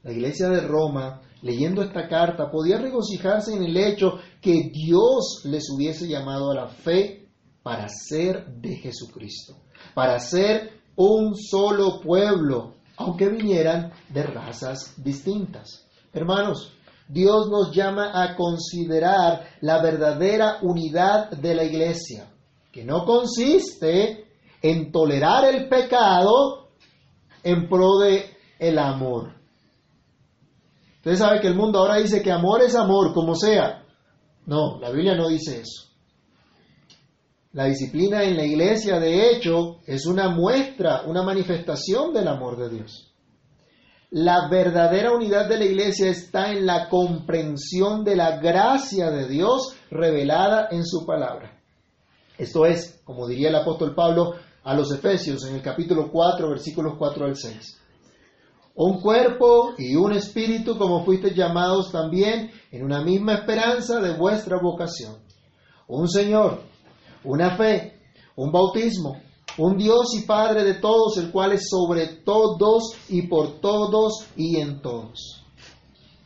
La 0.03 0.11
iglesia 0.11 0.49
de 0.49 0.61
Roma, 0.61 1.21
leyendo 1.41 1.81
esta 1.81 2.07
carta, 2.07 2.49
podía 2.49 2.77
regocijarse 2.77 3.53
en 3.53 3.63
el 3.63 3.75
hecho 3.75 4.19
que 4.41 4.69
Dios 4.71 5.41
les 5.45 5.69
hubiese 5.69 6.07
llamado 6.07 6.51
a 6.51 6.55
la 6.55 6.67
fe 6.67 7.27
para 7.61 7.87
ser 7.89 8.47
de 8.47 8.77
Jesucristo, 8.77 9.55
para 9.93 10.19
ser 10.19 10.71
un 10.95 11.35
solo 11.35 11.99
pueblo, 11.99 12.75
aunque 12.95 13.27
vinieran 13.27 13.91
de 14.09 14.23
razas 14.23 14.93
distintas. 15.03 15.85
Hermanos, 16.13 16.71
Dios 17.09 17.49
nos 17.49 17.75
llama 17.75 18.11
a 18.13 18.35
considerar 18.35 19.45
la 19.61 19.81
verdadera 19.81 20.59
unidad 20.61 21.31
de 21.31 21.55
la 21.55 21.63
iglesia, 21.63 22.31
que 22.71 22.83
no 22.83 23.05
consiste 23.05 24.25
en 24.61 24.91
tolerar 24.91 25.45
el 25.53 25.67
pecado 25.69 26.66
en 27.47 27.69
pro 27.69 27.99
de 27.99 28.25
el 28.59 28.77
amor. 28.77 29.33
Usted 30.97 31.15
sabe 31.15 31.39
que 31.39 31.47
el 31.47 31.55
mundo 31.55 31.79
ahora 31.79 31.97
dice 31.97 32.21
que 32.21 32.31
amor 32.31 32.61
es 32.61 32.75
amor, 32.75 33.13
como 33.13 33.35
sea. 33.35 33.85
No, 34.45 34.79
la 34.79 34.91
Biblia 34.91 35.15
no 35.15 35.29
dice 35.29 35.61
eso. 35.61 35.87
La 37.53 37.65
disciplina 37.65 38.23
en 38.23 38.35
la 38.35 38.45
iglesia, 38.45 38.99
de 38.99 39.31
hecho, 39.31 39.77
es 39.85 40.05
una 40.05 40.29
muestra, 40.29 41.03
una 41.05 41.23
manifestación 41.23 42.13
del 42.13 42.27
amor 42.27 42.57
de 42.57 42.69
Dios. 42.69 43.13
La 44.09 44.49
verdadera 44.49 45.13
unidad 45.13 45.47
de 45.47 45.57
la 45.57 45.65
iglesia 45.65 46.09
está 46.09 46.51
en 46.51 46.65
la 46.65 46.89
comprensión 46.89 48.03
de 48.03 48.15
la 48.15 48.37
gracia 48.37 49.09
de 49.09 49.27
Dios 49.27 49.75
revelada 49.89 50.67
en 50.71 50.85
su 50.85 51.05
palabra. 51.05 51.57
Esto 52.37 52.65
es, 52.65 53.01
como 53.03 53.27
diría 53.27 53.49
el 53.49 53.55
apóstol 53.55 53.95
Pablo 53.95 54.35
a 54.67 54.73
los 54.73 54.91
Efesios 54.91 55.45
en 55.45 55.55
el 55.55 55.61
capítulo 55.61 56.11
4, 56.11 56.49
versículos 56.49 56.95
4 56.97 57.25
al 57.25 57.37
6. 57.37 57.79
Un 58.75 58.99
cuerpo 58.99 59.73
y 59.77 59.95
un 59.95 60.11
espíritu 60.11 60.77
como 60.77 61.05
fuisteis 61.05 61.33
llamados 61.33 61.89
también 61.89 62.51
en 62.69 62.83
una 62.83 63.01
misma 63.01 63.35
esperanza 63.35 64.01
de 64.01 64.17
vuestra 64.17 64.59
vocación. 64.61 65.19
Un 65.87 66.09
Señor, 66.09 66.63
una 67.23 67.55
fe, 67.55 68.01
un 68.35 68.51
bautismo, 68.51 69.21
un 69.57 69.77
Dios 69.77 70.13
y 70.15 70.25
Padre 70.25 70.65
de 70.65 70.73
todos, 70.73 71.15
el 71.17 71.31
cual 71.31 71.53
es 71.53 71.69
sobre 71.69 72.17
todos 72.25 72.91
y 73.07 73.21
por 73.21 73.61
todos 73.61 74.25
y 74.35 74.57
en 74.57 74.81
todos. 74.81 75.45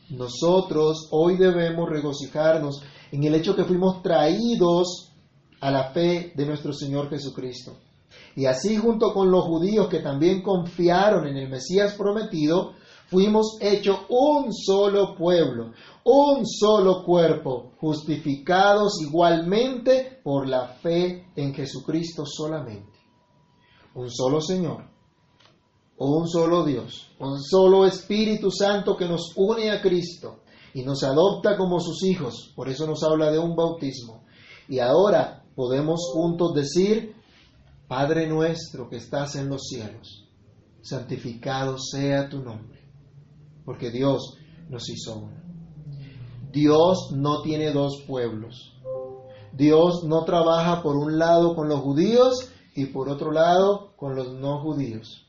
Nosotros 0.09 1.09
hoy 1.11 1.37
debemos 1.37 1.87
regocijarnos 1.87 2.81
en 3.11 3.23
el 3.23 3.35
hecho 3.35 3.55
que 3.55 3.65
fuimos 3.65 4.01
traídos 4.01 5.11
a 5.59 5.69
la 5.69 5.91
fe 5.91 6.33
de 6.35 6.45
nuestro 6.47 6.73
Señor 6.73 7.07
Jesucristo. 7.07 7.77
Y 8.35 8.45
así 8.45 8.77
junto 8.77 9.13
con 9.13 9.31
los 9.31 9.43
judíos 9.43 9.87
que 9.87 9.99
también 9.99 10.41
confiaron 10.41 11.27
en 11.27 11.37
el 11.37 11.49
Mesías 11.49 11.93
prometido, 11.93 12.73
fuimos 13.07 13.57
hechos 13.59 13.99
un 14.09 14.53
solo 14.53 15.15
pueblo, 15.15 15.73
un 16.05 16.45
solo 16.47 17.03
cuerpo, 17.03 17.73
justificados 17.77 19.01
igualmente 19.01 20.19
por 20.23 20.47
la 20.47 20.67
fe 20.67 21.27
en 21.35 21.53
Jesucristo 21.53 22.25
solamente. 22.25 22.97
Un 23.93 24.09
solo 24.09 24.39
Señor, 24.39 24.85
un 25.97 26.27
solo 26.27 26.63
Dios, 26.63 27.11
un 27.19 27.41
solo 27.41 27.85
Espíritu 27.85 28.49
Santo 28.49 28.95
que 28.95 29.05
nos 29.05 29.33
une 29.35 29.71
a 29.71 29.81
Cristo 29.81 30.39
y 30.73 30.83
nos 30.83 31.03
adopta 31.03 31.57
como 31.57 31.79
sus 31.79 32.03
hijos. 32.03 32.53
Por 32.55 32.69
eso 32.69 32.87
nos 32.87 33.03
habla 33.03 33.29
de 33.29 33.39
un 33.39 33.55
bautismo. 33.55 34.23
Y 34.67 34.79
ahora 34.79 35.43
podemos 35.55 36.09
juntos 36.13 36.53
decir, 36.53 37.15
Padre 37.91 38.25
nuestro 38.25 38.87
que 38.87 38.95
estás 38.95 39.35
en 39.35 39.49
los 39.49 39.63
cielos, 39.67 40.25
santificado 40.81 41.77
sea 41.77 42.29
tu 42.29 42.39
nombre 42.39 42.79
porque 43.65 43.91
Dios 43.91 44.37
nos 44.69 44.89
hizo 44.89 45.17
uno. 45.17 45.35
Dios 46.53 47.11
no 47.13 47.41
tiene 47.41 47.73
dos 47.73 48.05
pueblos. 48.07 48.79
Dios 49.51 50.05
no 50.05 50.23
trabaja 50.23 50.81
por 50.81 50.95
un 50.95 51.19
lado 51.19 51.53
con 51.53 51.67
los 51.67 51.81
judíos 51.81 52.49
y 52.75 52.85
por 52.85 53.09
otro 53.09 53.33
lado 53.33 53.91
con 53.97 54.15
los 54.15 54.35
no 54.35 54.61
judíos. 54.61 55.27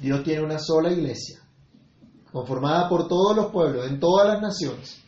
Dios 0.00 0.24
tiene 0.24 0.42
una 0.42 0.58
sola 0.58 0.90
iglesia, 0.90 1.42
conformada 2.32 2.88
por 2.88 3.06
todos 3.06 3.36
los 3.36 3.52
pueblos, 3.52 3.86
en 3.86 4.00
todas 4.00 4.26
las 4.26 4.42
naciones. 4.42 5.00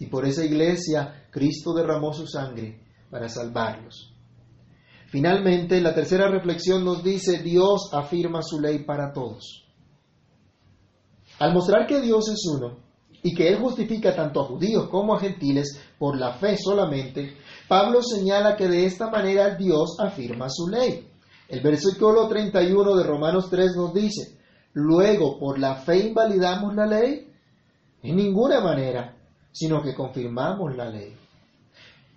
Y 0.00 0.06
por 0.06 0.26
esa 0.26 0.44
iglesia 0.44 1.28
Cristo 1.30 1.72
derramó 1.74 2.12
su 2.12 2.26
sangre 2.26 2.82
para 3.08 3.28
salvarlos. 3.28 4.16
Finalmente, 5.10 5.80
la 5.80 5.92
tercera 5.92 6.28
reflexión 6.28 6.84
nos 6.84 7.02
dice, 7.02 7.42
Dios 7.42 7.90
afirma 7.92 8.42
su 8.42 8.60
ley 8.60 8.84
para 8.84 9.12
todos. 9.12 9.64
Al 11.40 11.52
mostrar 11.52 11.86
que 11.88 12.00
Dios 12.00 12.28
es 12.28 12.46
uno 12.46 12.78
y 13.20 13.34
que 13.34 13.48
Él 13.48 13.58
justifica 13.58 14.14
tanto 14.14 14.40
a 14.40 14.44
judíos 14.44 14.88
como 14.88 15.14
a 15.14 15.18
gentiles 15.18 15.80
por 15.98 16.16
la 16.16 16.34
fe 16.34 16.56
solamente, 16.56 17.36
Pablo 17.66 18.02
señala 18.02 18.54
que 18.54 18.68
de 18.68 18.86
esta 18.86 19.10
manera 19.10 19.56
Dios 19.56 19.96
afirma 19.98 20.46
su 20.48 20.68
ley. 20.68 21.08
El 21.48 21.60
versículo 21.60 22.28
31 22.28 22.94
de 22.94 23.02
Romanos 23.02 23.50
3 23.50 23.74
nos 23.74 23.92
dice, 23.92 24.38
luego 24.74 25.40
por 25.40 25.58
la 25.58 25.74
fe 25.74 26.06
invalidamos 26.06 26.72
la 26.76 26.86
ley? 26.86 27.32
En 28.04 28.14
ninguna 28.14 28.60
manera, 28.60 29.16
sino 29.50 29.82
que 29.82 29.92
confirmamos 29.92 30.76
la 30.76 30.88
ley. 30.88 31.16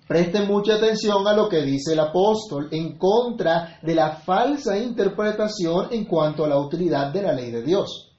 Presten 0.07 0.47
mucha 0.47 0.75
atención 0.75 1.25
a 1.27 1.33
lo 1.33 1.47
que 1.47 1.61
dice 1.61 1.93
el 1.93 1.99
apóstol 1.99 2.67
en 2.71 2.97
contra 2.97 3.79
de 3.81 3.95
la 3.95 4.17
falsa 4.17 4.77
interpretación 4.77 5.87
en 5.91 6.05
cuanto 6.05 6.43
a 6.43 6.49
la 6.49 6.59
utilidad 6.59 7.11
de 7.13 7.21
la 7.21 7.33
ley 7.33 7.51
de 7.51 7.63
Dios. 7.63 8.11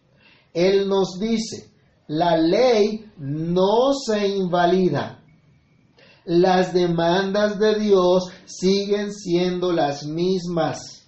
Él 0.52 0.88
nos 0.88 1.18
dice, 1.20 1.70
la 2.06 2.36
ley 2.36 3.04
no 3.18 3.92
se 3.92 4.28
invalida. 4.28 5.20
Las 6.24 6.72
demandas 6.72 7.58
de 7.58 7.78
Dios 7.78 8.30
siguen 8.46 9.12
siendo 9.12 9.72
las 9.72 10.04
mismas. 10.04 11.06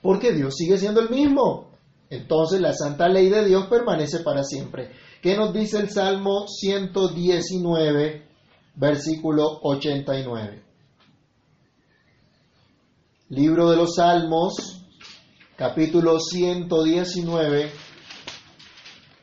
Porque 0.00 0.32
Dios 0.32 0.56
sigue 0.56 0.78
siendo 0.78 1.00
el 1.00 1.10
mismo. 1.10 1.70
Entonces 2.10 2.60
la 2.60 2.72
santa 2.74 3.08
ley 3.08 3.28
de 3.28 3.44
Dios 3.44 3.66
permanece 3.68 4.18
para 4.18 4.42
siempre. 4.42 4.90
¿Qué 5.22 5.36
nos 5.36 5.54
dice 5.54 5.78
el 5.78 5.88
Salmo 5.88 6.46
119, 6.48 8.31
versículo 8.74 9.60
89? 9.62 10.62
Libro 13.28 13.70
de 13.70 13.76
los 13.76 13.94
Salmos, 13.96 14.84
capítulo 15.56 16.20
119, 16.20 17.70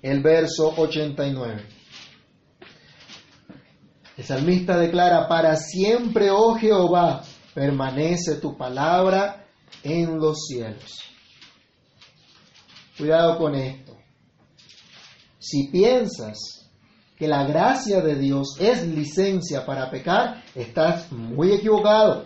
el 0.01 0.23
verso 0.23 0.73
89. 0.75 1.67
El 4.17 4.23
salmista 4.25 4.77
declara, 4.77 5.27
para 5.27 5.55
siempre, 5.55 6.29
oh 6.31 6.55
Jehová, 6.55 7.23
permanece 7.53 8.35
tu 8.35 8.57
palabra 8.57 9.45
en 9.83 10.17
los 10.17 10.45
cielos. 10.47 10.99
Cuidado 12.97 13.37
con 13.37 13.55
esto. 13.55 13.95
Si 15.37 15.69
piensas 15.69 16.58
que 17.19 17.27
la 17.27 17.43
gracia 17.43 17.99
de 17.99 18.15
Dios 18.15 18.55
es 18.61 18.87
licencia 18.87 19.65
para 19.65 19.91
pecar, 19.91 20.41
estás 20.55 21.11
muy 21.11 21.51
equivocado. 21.51 22.23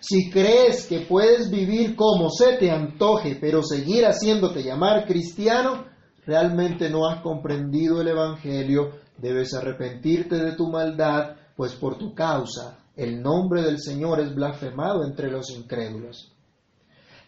Si 0.00 0.28
crees 0.28 0.86
que 0.88 1.02
puedes 1.02 1.48
vivir 1.48 1.94
como 1.94 2.28
se 2.28 2.56
te 2.56 2.68
antoje, 2.72 3.38
pero 3.40 3.62
seguir 3.62 4.04
haciéndote 4.04 4.64
llamar 4.64 5.06
cristiano, 5.06 5.84
realmente 6.26 6.90
no 6.90 7.06
has 7.06 7.22
comprendido 7.22 8.00
el 8.00 8.08
Evangelio, 8.08 8.90
debes 9.18 9.54
arrepentirte 9.54 10.34
de 10.34 10.56
tu 10.56 10.66
maldad, 10.66 11.36
pues 11.56 11.74
por 11.74 11.96
tu 11.96 12.12
causa 12.12 12.78
el 12.96 13.22
nombre 13.22 13.62
del 13.62 13.78
Señor 13.78 14.18
es 14.18 14.34
blasfemado 14.34 15.04
entre 15.04 15.30
los 15.30 15.48
incrédulos. 15.50 16.32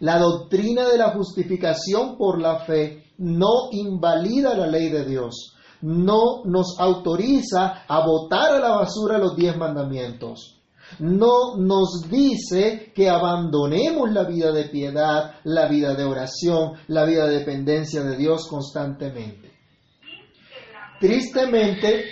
La 0.01 0.19
doctrina 0.19 0.89
de 0.89 0.99
la 0.99 1.13
justificación 1.13 2.19
por 2.19 2.41
la 2.41 2.59
fe 2.65 3.05
no 3.19 3.69
invalida 3.71 4.57
la 4.57 4.67
ley 4.67 4.91
de 4.91 5.05
Dios, 5.05 5.54
no 5.85 6.45
nos 6.45 6.77
autoriza 6.79 7.85
a 7.87 8.07
botar 8.07 8.53
a 8.53 8.61
la 8.61 8.71
basura 8.71 9.19
los 9.19 9.37
diez 9.37 9.57
mandamientos 9.57 10.55
no 10.99 11.57
nos 11.57 12.09
dice 12.11 12.93
que 12.95 13.09
abandonemos 13.09 14.11
la 14.11 14.25
vida 14.25 14.53
de 14.53 14.65
piedad, 14.65 15.37
la 15.45 15.69
vida 15.69 15.95
de 15.95 16.05
oración, 16.05 16.75
la 16.89 17.05
vida 17.05 17.27
de 17.27 17.39
dependencia 17.39 18.03
de 18.03 18.17
Dios 18.17 18.47
constantemente. 18.49 19.53
Tristemente, 21.01 22.05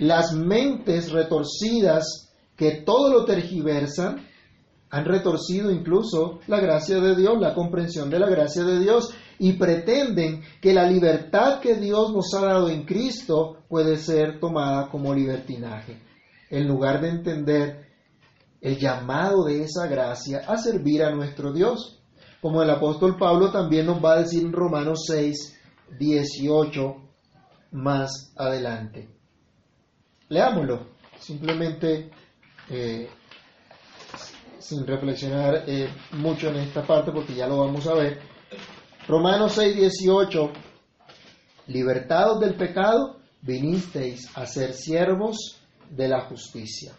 las 0.00 0.32
mentes 0.32 1.10
retorcidas 1.10 2.34
que 2.56 2.82
todo 2.84 3.10
lo 3.10 3.24
tergiversan 3.24 4.26
han 4.90 5.04
retorcido 5.04 5.70
incluso 5.70 6.40
la 6.46 6.60
gracia 6.60 7.00
de 7.00 7.16
Dios, 7.16 7.40
la 7.40 7.54
comprensión 7.54 8.08
de 8.10 8.18
la 8.18 8.28
gracia 8.28 8.62
de 8.62 8.78
Dios 8.78 9.10
y 9.38 9.52
pretenden 9.54 10.42
que 10.60 10.72
la 10.72 10.88
libertad 10.88 11.60
que 11.60 11.74
Dios 11.74 12.12
nos 12.12 12.32
ha 12.34 12.44
dado 12.44 12.68
en 12.68 12.84
Cristo 12.84 13.58
puede 13.68 13.96
ser 13.96 14.40
tomada 14.40 14.88
como 14.88 15.14
libertinaje, 15.14 16.00
en 16.50 16.66
lugar 16.66 17.00
de 17.00 17.08
entender 17.08 17.86
el 18.60 18.78
llamado 18.78 19.44
de 19.44 19.62
esa 19.62 19.86
gracia 19.86 20.42
a 20.46 20.56
servir 20.56 21.02
a 21.02 21.14
nuestro 21.14 21.52
Dios. 21.52 22.00
Como 22.40 22.62
el 22.62 22.70
apóstol 22.70 23.16
Pablo 23.18 23.50
también 23.50 23.86
nos 23.86 24.02
va 24.02 24.14
a 24.14 24.22
decir 24.22 24.42
en 24.44 24.52
Romanos 24.52 25.04
6, 25.08 25.58
18 25.98 26.96
más 27.72 28.32
adelante. 28.36 29.08
Leámoslo, 30.28 30.86
simplemente 31.18 32.10
eh, 32.70 33.08
sin 34.58 34.86
reflexionar 34.86 35.64
eh, 35.66 35.88
mucho 36.12 36.48
en 36.48 36.56
esta 36.56 36.82
parte 36.82 37.12
porque 37.12 37.34
ya 37.34 37.46
lo 37.46 37.58
vamos 37.58 37.86
a 37.86 37.94
ver. 37.94 38.35
Romanos 39.08 39.52
6, 39.52 39.76
18, 39.76 40.50
libertados 41.68 42.40
del 42.40 42.56
pecado, 42.56 43.18
vinisteis 43.40 44.36
a 44.36 44.46
ser 44.46 44.72
siervos 44.72 45.60
de 45.88 46.08
la 46.08 46.22
justicia. 46.22 46.92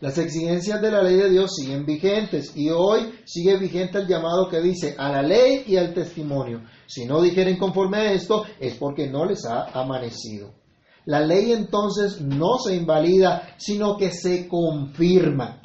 Las 0.00 0.16
exigencias 0.16 0.80
de 0.80 0.90
la 0.90 1.02
ley 1.02 1.16
de 1.16 1.28
Dios 1.28 1.54
siguen 1.54 1.84
vigentes 1.84 2.56
y 2.56 2.70
hoy 2.70 3.12
sigue 3.26 3.58
vigente 3.58 3.98
el 3.98 4.06
llamado 4.06 4.48
que 4.48 4.62
dice 4.62 4.94
a 4.96 5.12
la 5.12 5.22
ley 5.22 5.64
y 5.66 5.76
al 5.76 5.92
testimonio. 5.92 6.62
Si 6.86 7.04
no 7.04 7.20
dijeren 7.20 7.58
conforme 7.58 7.98
a 7.98 8.12
esto 8.12 8.46
es 8.58 8.76
porque 8.76 9.10
no 9.10 9.26
les 9.26 9.44
ha 9.44 9.64
amanecido. 9.78 10.50
La 11.04 11.20
ley 11.20 11.52
entonces 11.52 12.22
no 12.22 12.56
se 12.56 12.74
invalida, 12.74 13.54
sino 13.58 13.98
que 13.98 14.10
se 14.10 14.48
confirma. 14.48 15.60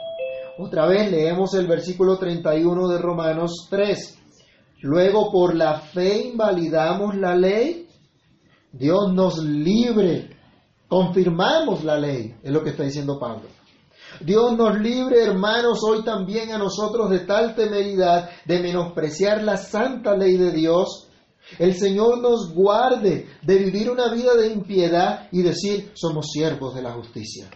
Otra 0.57 0.85
vez 0.87 1.09
leemos 1.09 1.53
el 1.53 1.67
versículo 1.67 2.17
31 2.17 2.89
de 2.89 2.97
Romanos 2.97 3.67
3. 3.69 4.18
Luego 4.81 5.31
por 5.31 5.55
la 5.55 5.79
fe 5.79 6.29
invalidamos 6.29 7.15
la 7.15 7.35
ley. 7.35 7.87
Dios 8.71 9.13
nos 9.13 9.43
libre. 9.43 10.37
Confirmamos 10.87 11.83
la 11.83 11.99
ley, 11.99 12.35
es 12.41 12.51
lo 12.51 12.63
que 12.63 12.71
está 12.71 12.83
diciendo 12.83 13.19
Pablo. 13.19 13.47
Dios 14.21 14.57
nos 14.57 14.79
libre, 14.79 15.23
hermanos, 15.23 15.79
hoy 15.83 16.03
también 16.03 16.51
a 16.51 16.57
nosotros 16.57 17.09
de 17.09 17.19
tal 17.19 17.55
temeridad, 17.55 18.29
de 18.45 18.59
menospreciar 18.59 19.43
la 19.43 19.57
santa 19.57 20.17
ley 20.17 20.35
de 20.35 20.51
Dios. 20.51 21.07
El 21.57 21.75
Señor 21.75 22.19
nos 22.19 22.53
guarde 22.53 23.27
de 23.43 23.57
vivir 23.57 23.89
una 23.89 24.11
vida 24.11 24.35
de 24.35 24.47
impiedad 24.47 25.27
y 25.31 25.41
decir 25.41 25.91
somos 25.93 26.27
siervos 26.31 26.73
de 26.75 26.81
la 26.81 26.93
justicia. 26.93 27.49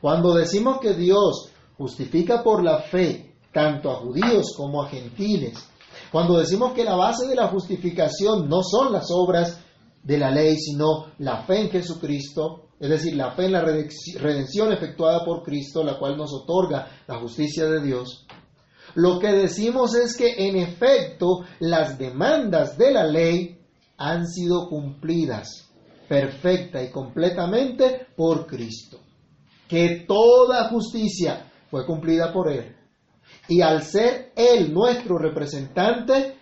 Cuando 0.00 0.34
decimos 0.34 0.78
que 0.80 0.94
Dios 0.94 1.50
justifica 1.76 2.42
por 2.42 2.64
la 2.64 2.80
fe 2.80 3.34
tanto 3.52 3.90
a 3.90 3.96
judíos 3.96 4.54
como 4.56 4.82
a 4.82 4.88
gentiles, 4.88 5.68
cuando 6.10 6.38
decimos 6.38 6.72
que 6.72 6.84
la 6.84 6.96
base 6.96 7.26
de 7.26 7.34
la 7.34 7.48
justificación 7.48 8.48
no 8.48 8.62
son 8.62 8.92
las 8.92 9.06
obras 9.10 9.60
de 10.02 10.18
la 10.18 10.30
ley, 10.30 10.56
sino 10.56 11.06
la 11.18 11.42
fe 11.44 11.62
en 11.62 11.70
Jesucristo, 11.70 12.68
es 12.78 12.88
decir, 12.88 13.16
la 13.16 13.32
fe 13.32 13.46
en 13.46 13.52
la 13.52 13.62
redención 13.62 14.72
efectuada 14.72 15.24
por 15.24 15.42
Cristo, 15.42 15.82
la 15.82 15.98
cual 15.98 16.16
nos 16.16 16.32
otorga 16.32 16.86
la 17.06 17.18
justicia 17.18 17.66
de 17.66 17.82
Dios, 17.82 18.26
lo 18.94 19.18
que 19.18 19.32
decimos 19.32 19.94
es 19.94 20.16
que 20.16 20.48
en 20.48 20.56
efecto 20.56 21.40
las 21.60 21.98
demandas 21.98 22.78
de 22.78 22.92
la 22.92 23.04
ley 23.04 23.58
han 23.98 24.26
sido 24.26 24.68
cumplidas 24.68 25.70
perfecta 26.08 26.82
y 26.82 26.90
completamente 26.90 28.06
por 28.16 28.46
Cristo. 28.46 29.00
Que 29.68 30.04
toda 30.06 30.68
justicia 30.70 31.52
fue 31.70 31.84
cumplida 31.84 32.32
por 32.32 32.50
Él. 32.50 32.76
Y 33.48 33.60
al 33.60 33.82
ser 33.82 34.32
Él 34.34 34.72
nuestro 34.72 35.18
representante, 35.18 36.36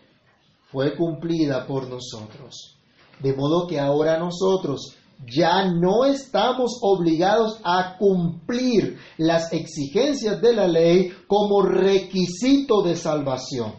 fue 0.74 0.96
cumplida 0.96 1.66
por 1.66 1.88
nosotros. 1.88 2.76
De 3.20 3.32
modo 3.32 3.68
que 3.68 3.78
ahora 3.78 4.18
nosotros, 4.18 4.96
ya 5.24 5.70
no 5.70 6.04
estamos 6.04 6.78
obligados 6.82 7.60
a 7.64 7.96
cumplir 7.96 8.98
las 9.16 9.52
exigencias 9.52 10.40
de 10.42 10.52
la 10.52 10.66
ley 10.66 11.12
como 11.28 11.62
requisito 11.62 12.82
de 12.82 12.96
salvación. 12.96 13.74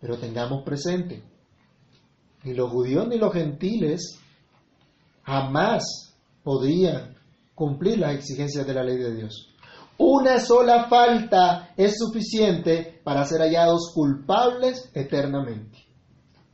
Pero 0.00 0.16
tengamos 0.16 0.64
presente, 0.64 1.22
ni 2.44 2.54
los 2.54 2.70
judíos 2.70 3.06
ni 3.08 3.18
los 3.18 3.34
gentiles 3.34 4.18
jamás 5.24 6.14
podrían 6.42 7.16
cumplir 7.54 7.98
las 7.98 8.14
exigencias 8.14 8.66
de 8.66 8.74
la 8.74 8.82
ley 8.82 8.96
de 8.96 9.14
Dios. 9.14 9.52
Una 9.98 10.40
sola 10.40 10.88
falta 10.88 11.72
es 11.76 11.96
suficiente 11.98 13.00
para 13.02 13.24
ser 13.24 13.40
hallados 13.40 13.92
culpables 13.94 14.90
eternamente. 14.92 15.78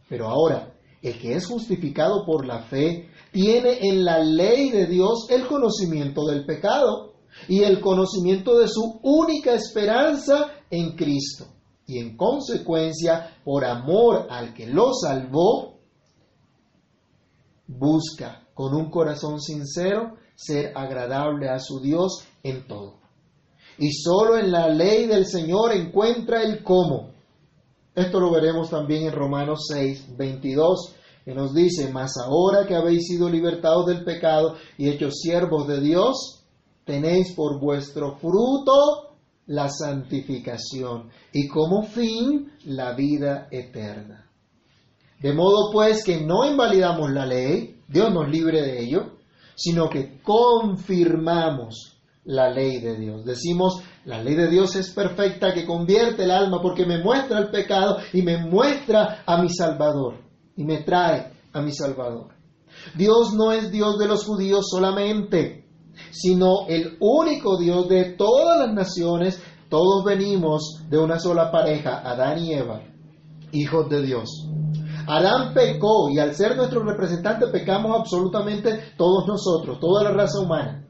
Pero 0.08 0.28
ahora, 0.28 0.74
el 1.02 1.18
que 1.18 1.34
es 1.34 1.46
justificado 1.46 2.24
por 2.24 2.46
la 2.46 2.62
fe 2.62 3.08
tiene 3.32 3.78
en 3.88 4.04
la 4.04 4.20
ley 4.20 4.70
de 4.70 4.86
Dios 4.86 5.26
el 5.30 5.46
conocimiento 5.48 6.24
del 6.26 6.44
pecado 6.44 7.14
y 7.48 7.64
el 7.64 7.80
conocimiento 7.80 8.58
de 8.58 8.68
su 8.68 9.00
única 9.02 9.54
esperanza 9.54 10.52
en 10.70 10.94
Cristo. 10.94 11.46
Y 11.86 11.98
en 11.98 12.16
consecuencia, 12.16 13.38
por 13.44 13.64
amor 13.64 14.28
al 14.30 14.54
que 14.54 14.66
lo 14.66 14.92
salvó, 14.94 15.80
busca 17.66 18.46
con 18.54 18.74
un 18.74 18.90
corazón 18.90 19.40
sincero 19.40 20.16
ser 20.36 20.72
agradable 20.76 21.48
a 21.48 21.58
su 21.58 21.80
Dios 21.80 22.24
en 22.44 22.66
todo. 22.68 23.01
Y 23.78 23.92
solo 23.92 24.38
en 24.38 24.50
la 24.50 24.68
ley 24.68 25.06
del 25.06 25.26
Señor 25.26 25.72
encuentra 25.72 26.42
el 26.42 26.62
cómo. 26.62 27.10
Esto 27.94 28.20
lo 28.20 28.30
veremos 28.30 28.70
también 28.70 29.04
en 29.04 29.12
Romanos 29.12 29.66
6, 29.68 30.16
22, 30.16 30.94
que 31.24 31.34
nos 31.34 31.54
dice, 31.54 31.90
mas 31.92 32.12
ahora 32.18 32.66
que 32.66 32.74
habéis 32.74 33.06
sido 33.06 33.28
libertados 33.28 33.86
del 33.86 34.04
pecado 34.04 34.56
y 34.78 34.88
hechos 34.88 35.20
siervos 35.20 35.68
de 35.68 35.80
Dios, 35.80 36.44
tenéis 36.84 37.34
por 37.34 37.60
vuestro 37.60 38.16
fruto 38.16 39.12
la 39.46 39.68
santificación 39.68 41.10
y 41.32 41.48
como 41.48 41.82
fin 41.82 42.52
la 42.64 42.94
vida 42.94 43.48
eterna. 43.50 44.30
De 45.20 45.32
modo 45.32 45.70
pues 45.70 46.02
que 46.02 46.20
no 46.20 46.44
invalidamos 46.44 47.10
la 47.12 47.26
ley, 47.26 47.80
Dios 47.86 48.12
nos 48.12 48.28
libre 48.28 48.62
de 48.62 48.82
ello, 48.82 49.18
sino 49.54 49.88
que 49.88 50.20
confirmamos 50.22 51.91
la 52.24 52.50
ley 52.50 52.80
de 52.80 52.96
Dios. 52.96 53.24
Decimos, 53.24 53.82
la 54.04 54.22
ley 54.22 54.34
de 54.34 54.48
Dios 54.48 54.76
es 54.76 54.90
perfecta 54.90 55.52
que 55.52 55.66
convierte 55.66 56.24
el 56.24 56.30
alma 56.30 56.60
porque 56.62 56.86
me 56.86 57.02
muestra 57.02 57.38
el 57.38 57.50
pecado 57.50 57.98
y 58.12 58.22
me 58.22 58.38
muestra 58.38 59.22
a 59.26 59.42
mi 59.42 59.48
Salvador 59.48 60.18
y 60.56 60.64
me 60.64 60.78
trae 60.82 61.32
a 61.52 61.60
mi 61.60 61.72
Salvador. 61.72 62.28
Dios 62.94 63.34
no 63.34 63.52
es 63.52 63.70
Dios 63.70 63.98
de 63.98 64.08
los 64.08 64.24
judíos 64.24 64.66
solamente, 64.70 65.66
sino 66.10 66.66
el 66.68 66.96
único 67.00 67.58
Dios 67.58 67.88
de 67.88 68.12
todas 68.12 68.66
las 68.66 68.74
naciones. 68.74 69.42
Todos 69.68 70.04
venimos 70.04 70.82
de 70.88 70.98
una 70.98 71.18
sola 71.18 71.50
pareja, 71.50 72.00
Adán 72.04 72.38
y 72.38 72.52
Eva, 72.52 72.82
hijos 73.52 73.88
de 73.88 74.02
Dios. 74.02 74.48
Adán 75.06 75.52
pecó 75.54 76.10
y 76.10 76.18
al 76.18 76.34
ser 76.34 76.56
nuestro 76.56 76.82
representante 76.84 77.48
pecamos 77.48 77.98
absolutamente 77.98 78.94
todos 78.96 79.26
nosotros, 79.26 79.80
toda 79.80 80.04
la 80.04 80.10
raza 80.12 80.40
humana. 80.40 80.86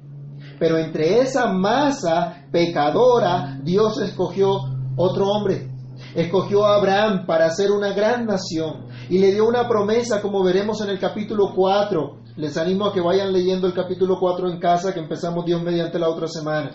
Pero 0.62 0.78
entre 0.78 1.18
esa 1.18 1.52
masa 1.52 2.46
pecadora, 2.52 3.58
Dios 3.64 4.00
escogió 4.00 4.60
otro 4.96 5.26
hombre. 5.26 5.72
Escogió 6.14 6.64
a 6.64 6.76
Abraham 6.76 7.26
para 7.26 7.50
ser 7.50 7.72
una 7.72 7.92
gran 7.92 8.26
nación 8.26 8.86
y 9.10 9.18
le 9.18 9.32
dio 9.32 9.44
una 9.44 9.66
promesa, 9.66 10.22
como 10.22 10.44
veremos 10.44 10.80
en 10.80 10.90
el 10.90 11.00
capítulo 11.00 11.52
4. 11.52 12.18
Les 12.36 12.56
animo 12.56 12.86
a 12.86 12.92
que 12.92 13.00
vayan 13.00 13.32
leyendo 13.32 13.66
el 13.66 13.74
capítulo 13.74 14.20
4 14.20 14.50
en 14.52 14.60
casa, 14.60 14.94
que 14.94 15.00
empezamos 15.00 15.44
Dios 15.44 15.60
mediante 15.64 15.98
la 15.98 16.08
otra 16.08 16.28
semana. 16.28 16.70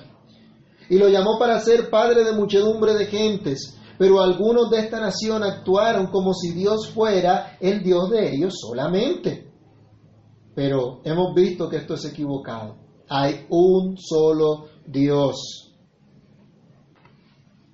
Y 0.90 0.98
lo 0.98 1.08
llamó 1.08 1.40
para 1.40 1.58
ser 1.62 1.90
padre 1.90 2.26
de 2.26 2.34
muchedumbre 2.34 2.94
de 2.94 3.06
gentes, 3.06 3.80
pero 3.98 4.20
algunos 4.20 4.70
de 4.70 4.80
esta 4.80 5.00
nación 5.00 5.46
actuaron 5.46 6.08
como 6.08 6.34
si 6.34 6.52
Dios 6.52 6.90
fuera 6.90 7.56
el 7.62 7.82
Dios 7.84 8.10
de 8.10 8.36
ellos 8.36 8.54
solamente. 8.60 9.50
Pero 10.54 11.00
hemos 11.06 11.34
visto 11.34 11.70
que 11.70 11.78
esto 11.78 11.94
es 11.94 12.04
equivocado. 12.04 12.87
Hay 13.10 13.46
un 13.50 13.98
solo 13.98 14.66
Dios. 14.86 15.74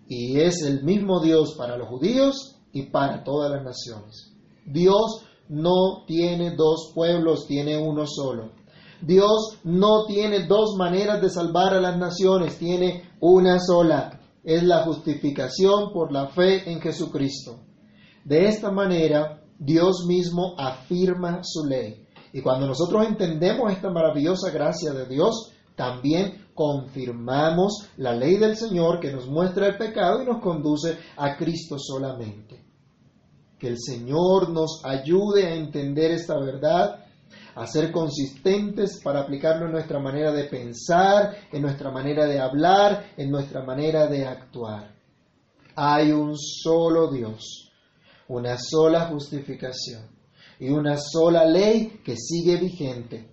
Y 0.08 0.40
es 0.40 0.62
el 0.64 0.84
mismo 0.84 1.22
Dios 1.22 1.56
para 1.58 1.78
los 1.78 1.88
judíos 1.88 2.58
y 2.72 2.84
para 2.84 3.24
todas 3.24 3.52
las 3.52 3.64
naciones. 3.64 4.34
Dios 4.66 5.26
no 5.50 6.06
tiene 6.06 6.56
dos 6.56 6.92
pueblos, 6.94 7.48
tiene 7.48 7.78
uno 7.78 8.06
solo. 8.08 8.52
Dios 9.02 9.60
no 9.64 10.06
tiene 10.06 10.46
dos 10.48 10.76
maneras 10.78 11.22
de 11.22 11.30
salvar 11.30 11.74
a 11.74 11.82
las 11.82 11.98
naciones, 11.98 12.58
tiene 12.58 13.10
una 13.20 13.60
sola 13.60 14.20
es 14.44 14.64
la 14.64 14.84
justificación 14.84 15.94
por 15.94 16.12
la 16.12 16.28
fe 16.28 16.70
en 16.70 16.82
Jesucristo. 16.82 17.60
De 18.26 18.48
esta 18.48 18.72
manera, 18.72 19.42
Dios 19.58 20.06
mismo 20.08 20.56
afirma 20.58 21.40
su 21.44 21.66
ley. 21.66 22.03
Y 22.34 22.42
cuando 22.42 22.66
nosotros 22.66 23.06
entendemos 23.08 23.72
esta 23.72 23.92
maravillosa 23.92 24.50
gracia 24.50 24.92
de 24.92 25.06
Dios, 25.06 25.54
también 25.76 26.48
confirmamos 26.56 27.90
la 27.98 28.14
ley 28.16 28.38
del 28.38 28.58
Señor 28.58 29.00
que 29.00 29.14
nos 29.14 29.28
muestra 29.28 29.68
el 29.68 29.78
pecado 29.78 30.22
y 30.22 30.26
nos 30.26 30.42
conduce 30.42 30.98
a 31.16 31.38
Cristo 31.38 31.78
solamente. 31.78 32.60
Que 33.60 33.68
el 33.68 33.78
Señor 33.80 34.50
nos 34.50 34.82
ayude 34.84 35.46
a 35.46 35.56
entender 35.56 36.12
esta 36.12 36.38
verdad 36.40 37.06
a 37.56 37.68
ser 37.68 37.92
consistentes 37.92 39.00
para 39.04 39.22
aplicarlo 39.22 39.68
en 39.68 39.74
nuestra 39.74 40.00
manera 40.00 40.32
de 40.32 40.46
pensar, 40.46 41.36
en 41.52 41.62
nuestra 41.62 41.92
manera 41.92 42.26
de 42.26 42.40
hablar, 42.40 43.14
en 43.16 43.30
nuestra 43.30 43.64
manera 43.64 44.08
de 44.08 44.26
actuar. 44.26 44.96
Hay 45.76 46.12
un 46.12 46.36
solo 46.36 47.12
Dios, 47.12 47.72
una 48.28 48.58
sola 48.58 49.06
justificación 49.06 50.13
y 50.60 50.70
una 50.70 50.98
sola 50.98 51.46
ley 51.46 52.02
que 52.04 52.16
sigue 52.16 52.58
vigente 52.58 53.30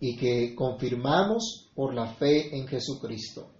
y 0.00 0.16
que 0.16 0.54
confirmamos 0.54 1.70
por 1.74 1.94
la 1.94 2.06
fe 2.14 2.56
en 2.56 2.66
Jesucristo. 2.66 3.50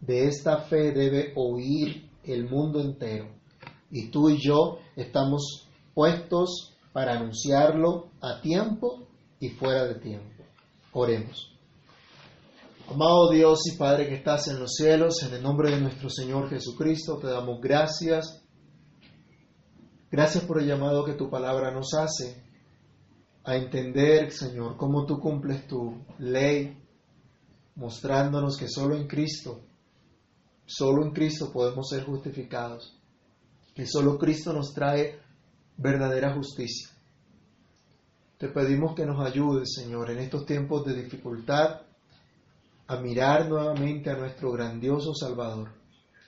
De 0.00 0.26
esta 0.26 0.58
fe 0.58 0.92
debe 0.92 1.32
oír 1.36 2.08
el 2.24 2.48
mundo 2.48 2.80
entero 2.80 3.28
y 3.90 4.10
tú 4.10 4.30
y 4.30 4.38
yo 4.42 4.78
estamos 4.96 5.66
puestos 5.94 6.72
para 6.92 7.18
anunciarlo 7.18 8.10
a 8.20 8.40
tiempo 8.40 9.06
y 9.38 9.50
fuera 9.50 9.86
de 9.86 9.96
tiempo. 9.96 10.44
Oremos. 10.92 11.52
Amado 12.88 13.30
Dios 13.30 13.60
y 13.66 13.76
Padre 13.76 14.08
que 14.08 14.14
estás 14.14 14.48
en 14.48 14.60
los 14.60 14.74
cielos, 14.74 15.22
en 15.24 15.34
el 15.34 15.42
nombre 15.42 15.70
de 15.70 15.80
nuestro 15.80 16.08
Señor 16.08 16.48
Jesucristo, 16.48 17.18
te 17.18 17.26
damos 17.26 17.60
gracias. 17.60 18.45
Gracias 20.16 20.44
por 20.44 20.58
el 20.58 20.66
llamado 20.66 21.04
que 21.04 21.12
tu 21.12 21.28
palabra 21.28 21.70
nos 21.70 21.92
hace 21.92 22.42
a 23.44 23.54
entender, 23.54 24.32
Señor, 24.32 24.78
cómo 24.78 25.04
tú 25.04 25.20
cumples 25.20 25.66
tu 25.66 26.06
ley, 26.18 26.74
mostrándonos 27.74 28.56
que 28.56 28.66
solo 28.66 28.96
en 28.96 29.06
Cristo, 29.06 29.60
solo 30.64 31.04
en 31.04 31.10
Cristo 31.10 31.52
podemos 31.52 31.90
ser 31.90 32.04
justificados, 32.06 32.98
que 33.74 33.86
solo 33.86 34.16
Cristo 34.16 34.54
nos 34.54 34.72
trae 34.72 35.20
verdadera 35.76 36.32
justicia. 36.32 36.88
Te 38.38 38.48
pedimos 38.48 38.94
que 38.94 39.04
nos 39.04 39.20
ayudes, 39.20 39.74
Señor, 39.74 40.10
en 40.10 40.20
estos 40.20 40.46
tiempos 40.46 40.86
de 40.86 40.94
dificultad, 40.94 41.82
a 42.86 42.96
mirar 43.02 43.50
nuevamente 43.50 44.08
a 44.08 44.16
nuestro 44.16 44.50
grandioso 44.50 45.12
Salvador, 45.14 45.72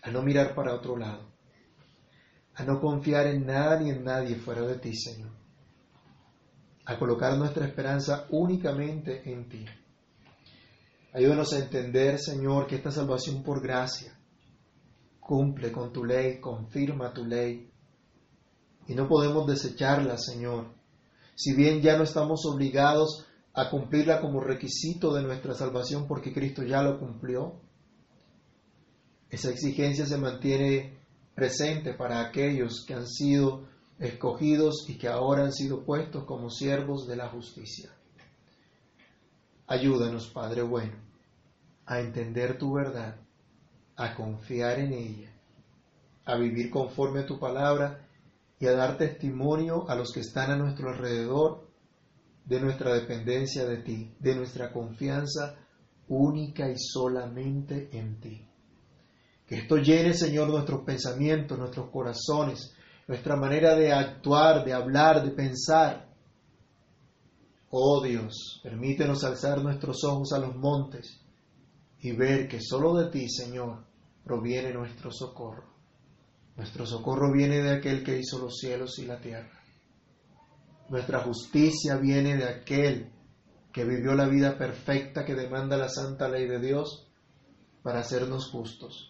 a 0.03 0.11
no 0.11 0.20
mirar 0.20 0.55
para 0.55 0.74
otro 0.74 0.95
lado, 0.95 1.38
a 2.59 2.65
no 2.65 2.81
confiar 2.81 3.29
en 3.29 3.47
nada 3.47 3.79
ni 3.79 3.91
en 3.91 4.03
nadie 4.03 4.35
fuera 4.35 4.63
de 4.63 4.79
ti, 4.79 4.93
Señor, 4.93 5.31
a 6.87 6.99
colocar 6.99 7.39
nuestra 7.39 7.65
esperanza 7.65 8.27
únicamente 8.31 9.31
en 9.31 9.49
ti. 9.49 9.65
Ayúdanos 11.13 11.53
a 11.53 11.61
entender, 11.61 12.19
Señor, 12.19 12.67
que 12.67 12.75
esta 12.75 12.91
salvación 12.91 13.45
por 13.45 13.63
gracia 13.63 14.19
cumple 15.21 15.71
con 15.71 15.93
tu 15.93 16.05
ley, 16.05 16.41
confirma 16.41 17.13
tu 17.13 17.25
ley, 17.25 17.71
y 18.89 18.95
no 18.95 19.07
podemos 19.07 19.47
desecharla, 19.47 20.19
Señor, 20.19 20.75
si 21.37 21.55
bien 21.55 21.81
ya 21.81 21.97
no 21.97 22.03
estamos 22.03 22.45
obligados 22.45 23.25
a 23.55 23.71
cumplirla 23.71 24.21
como 24.21 24.41
requisito 24.41 25.15
de 25.15 25.23
nuestra 25.23 25.55
salvación 25.55 26.09
porque 26.09 26.33
Cristo 26.33 26.65
ya 26.65 26.83
lo 26.83 26.99
cumplió, 26.99 27.61
esa 29.31 29.51
exigencia 29.51 30.07
se 30.07 30.19
mantiene 30.19 30.98
presente 31.39 31.95
para 31.95 32.20
aquellos 32.20 32.84
que 32.84 32.95
han 32.95 33.07
sido 33.07 33.68
escogidos 34.01 34.84
y 34.89 34.99
que 34.99 35.07
ahora 35.07 35.45
han 35.45 35.53
sido 35.53 35.84
puestos 35.84 36.24
como 36.24 36.51
siervos 36.51 37.07
de 37.07 37.14
la 37.14 37.28
justicia. 37.28 37.91
Ayúdanos, 39.68 40.28
Padre 40.30 40.62
bueno, 40.62 40.97
a 41.86 42.01
entender 42.01 42.59
tu 42.59 42.72
verdad, 42.72 43.20
a 43.95 44.16
confiar 44.16 44.80
en 44.80 44.93
ella, 44.93 45.32
a 46.24 46.36
vivir 46.36 46.70
conforme 46.70 47.20
a 47.20 47.26
tu 47.26 47.39
palabra 47.39 48.09
y 48.59 48.66
a 48.66 48.72
dar 48.72 48.99
testimonio 48.99 49.89
a 49.89 49.95
los 49.95 50.11
que 50.12 50.20
están 50.20 50.51
a 50.51 50.57
nuestro 50.57 50.91
alrededor 50.91 51.68
de 52.47 52.61
nuestra 52.61 52.95
dependencia 52.95 53.64
de 53.64 53.76
ti, 53.76 54.12
de 54.18 54.34
nuestra 54.34 54.72
confianza 54.72 55.55
única 56.09 56.68
y 56.68 56.74
solamente 56.76 57.91
en 57.97 58.18
ti. 58.18 58.48
Que 59.49 59.57
esto 59.57 59.77
llene, 59.77 60.13
Señor, 60.13 60.49
nuestros 60.49 60.83
pensamientos, 60.83 61.59
nuestros 61.59 61.91
corazones, 61.91 62.75
nuestra 63.07 63.35
manera 63.35 63.75
de 63.75 63.93
actuar, 63.93 64.65
de 64.65 64.75
hablar, 64.75 65.25
de 65.25 65.31
pensar. 65.31 66.07
Oh 67.71 68.03
Dios, 68.03 68.61
permítenos 68.63 69.25
alzar 69.25 69.63
nuestros 69.63 70.05
ojos 70.05 70.33
a 70.33 70.39
los 70.39 70.55
montes 70.55 71.21
y 72.01 72.13
ver 72.13 72.47
que 72.47 72.61
solo 72.61 72.95
de 72.95 73.11
ti, 73.11 73.29
Señor, 73.29 73.85
proviene 74.23 74.73
nuestro 74.73 75.11
socorro. 75.11 75.65
Nuestro 76.57 76.85
socorro 76.85 77.33
viene 77.33 77.63
de 77.63 77.71
aquel 77.71 78.05
que 78.05 78.19
hizo 78.19 78.39
los 78.39 78.59
cielos 78.59 78.99
y 78.99 79.07
la 79.07 79.21
tierra. 79.21 79.63
Nuestra 80.91 81.21
justicia 81.21 81.97
viene 81.97 82.37
de 82.37 82.45
aquel 82.45 83.13
que 83.73 83.85
vivió 83.85 84.15
la 84.15 84.29
vida 84.29 84.59
perfecta 84.59 85.25
que 85.25 85.35
demanda 85.35 85.77
la 85.77 85.89
santa 85.89 86.29
ley 86.29 86.47
de 86.47 86.59
Dios 86.59 87.07
para 87.83 88.01
hacernos 88.01 88.51
justos, 88.51 89.08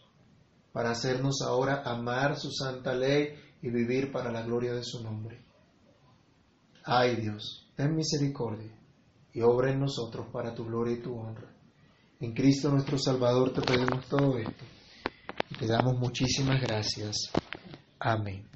para 0.78 0.92
hacernos 0.92 1.42
ahora 1.42 1.82
amar 1.84 2.36
su 2.38 2.52
santa 2.52 2.94
ley 2.94 3.34
y 3.60 3.68
vivir 3.68 4.12
para 4.12 4.30
la 4.30 4.42
gloria 4.42 4.74
de 4.74 4.84
su 4.84 5.02
nombre. 5.02 5.42
Ay 6.84 7.16
Dios, 7.16 7.66
ten 7.74 7.96
misericordia 7.96 8.70
y 9.34 9.40
obra 9.40 9.72
en 9.72 9.80
nosotros 9.80 10.28
para 10.32 10.54
tu 10.54 10.64
gloria 10.66 10.94
y 10.94 11.02
tu 11.02 11.18
honra. 11.18 11.52
En 12.20 12.32
Cristo 12.32 12.70
nuestro 12.70 12.96
Salvador 12.96 13.52
te 13.52 13.62
pedimos 13.62 14.06
todo 14.06 14.38
esto 14.38 14.64
te 15.58 15.66
damos 15.66 15.98
muchísimas 15.98 16.60
gracias. 16.60 17.16
Amén. 17.98 18.47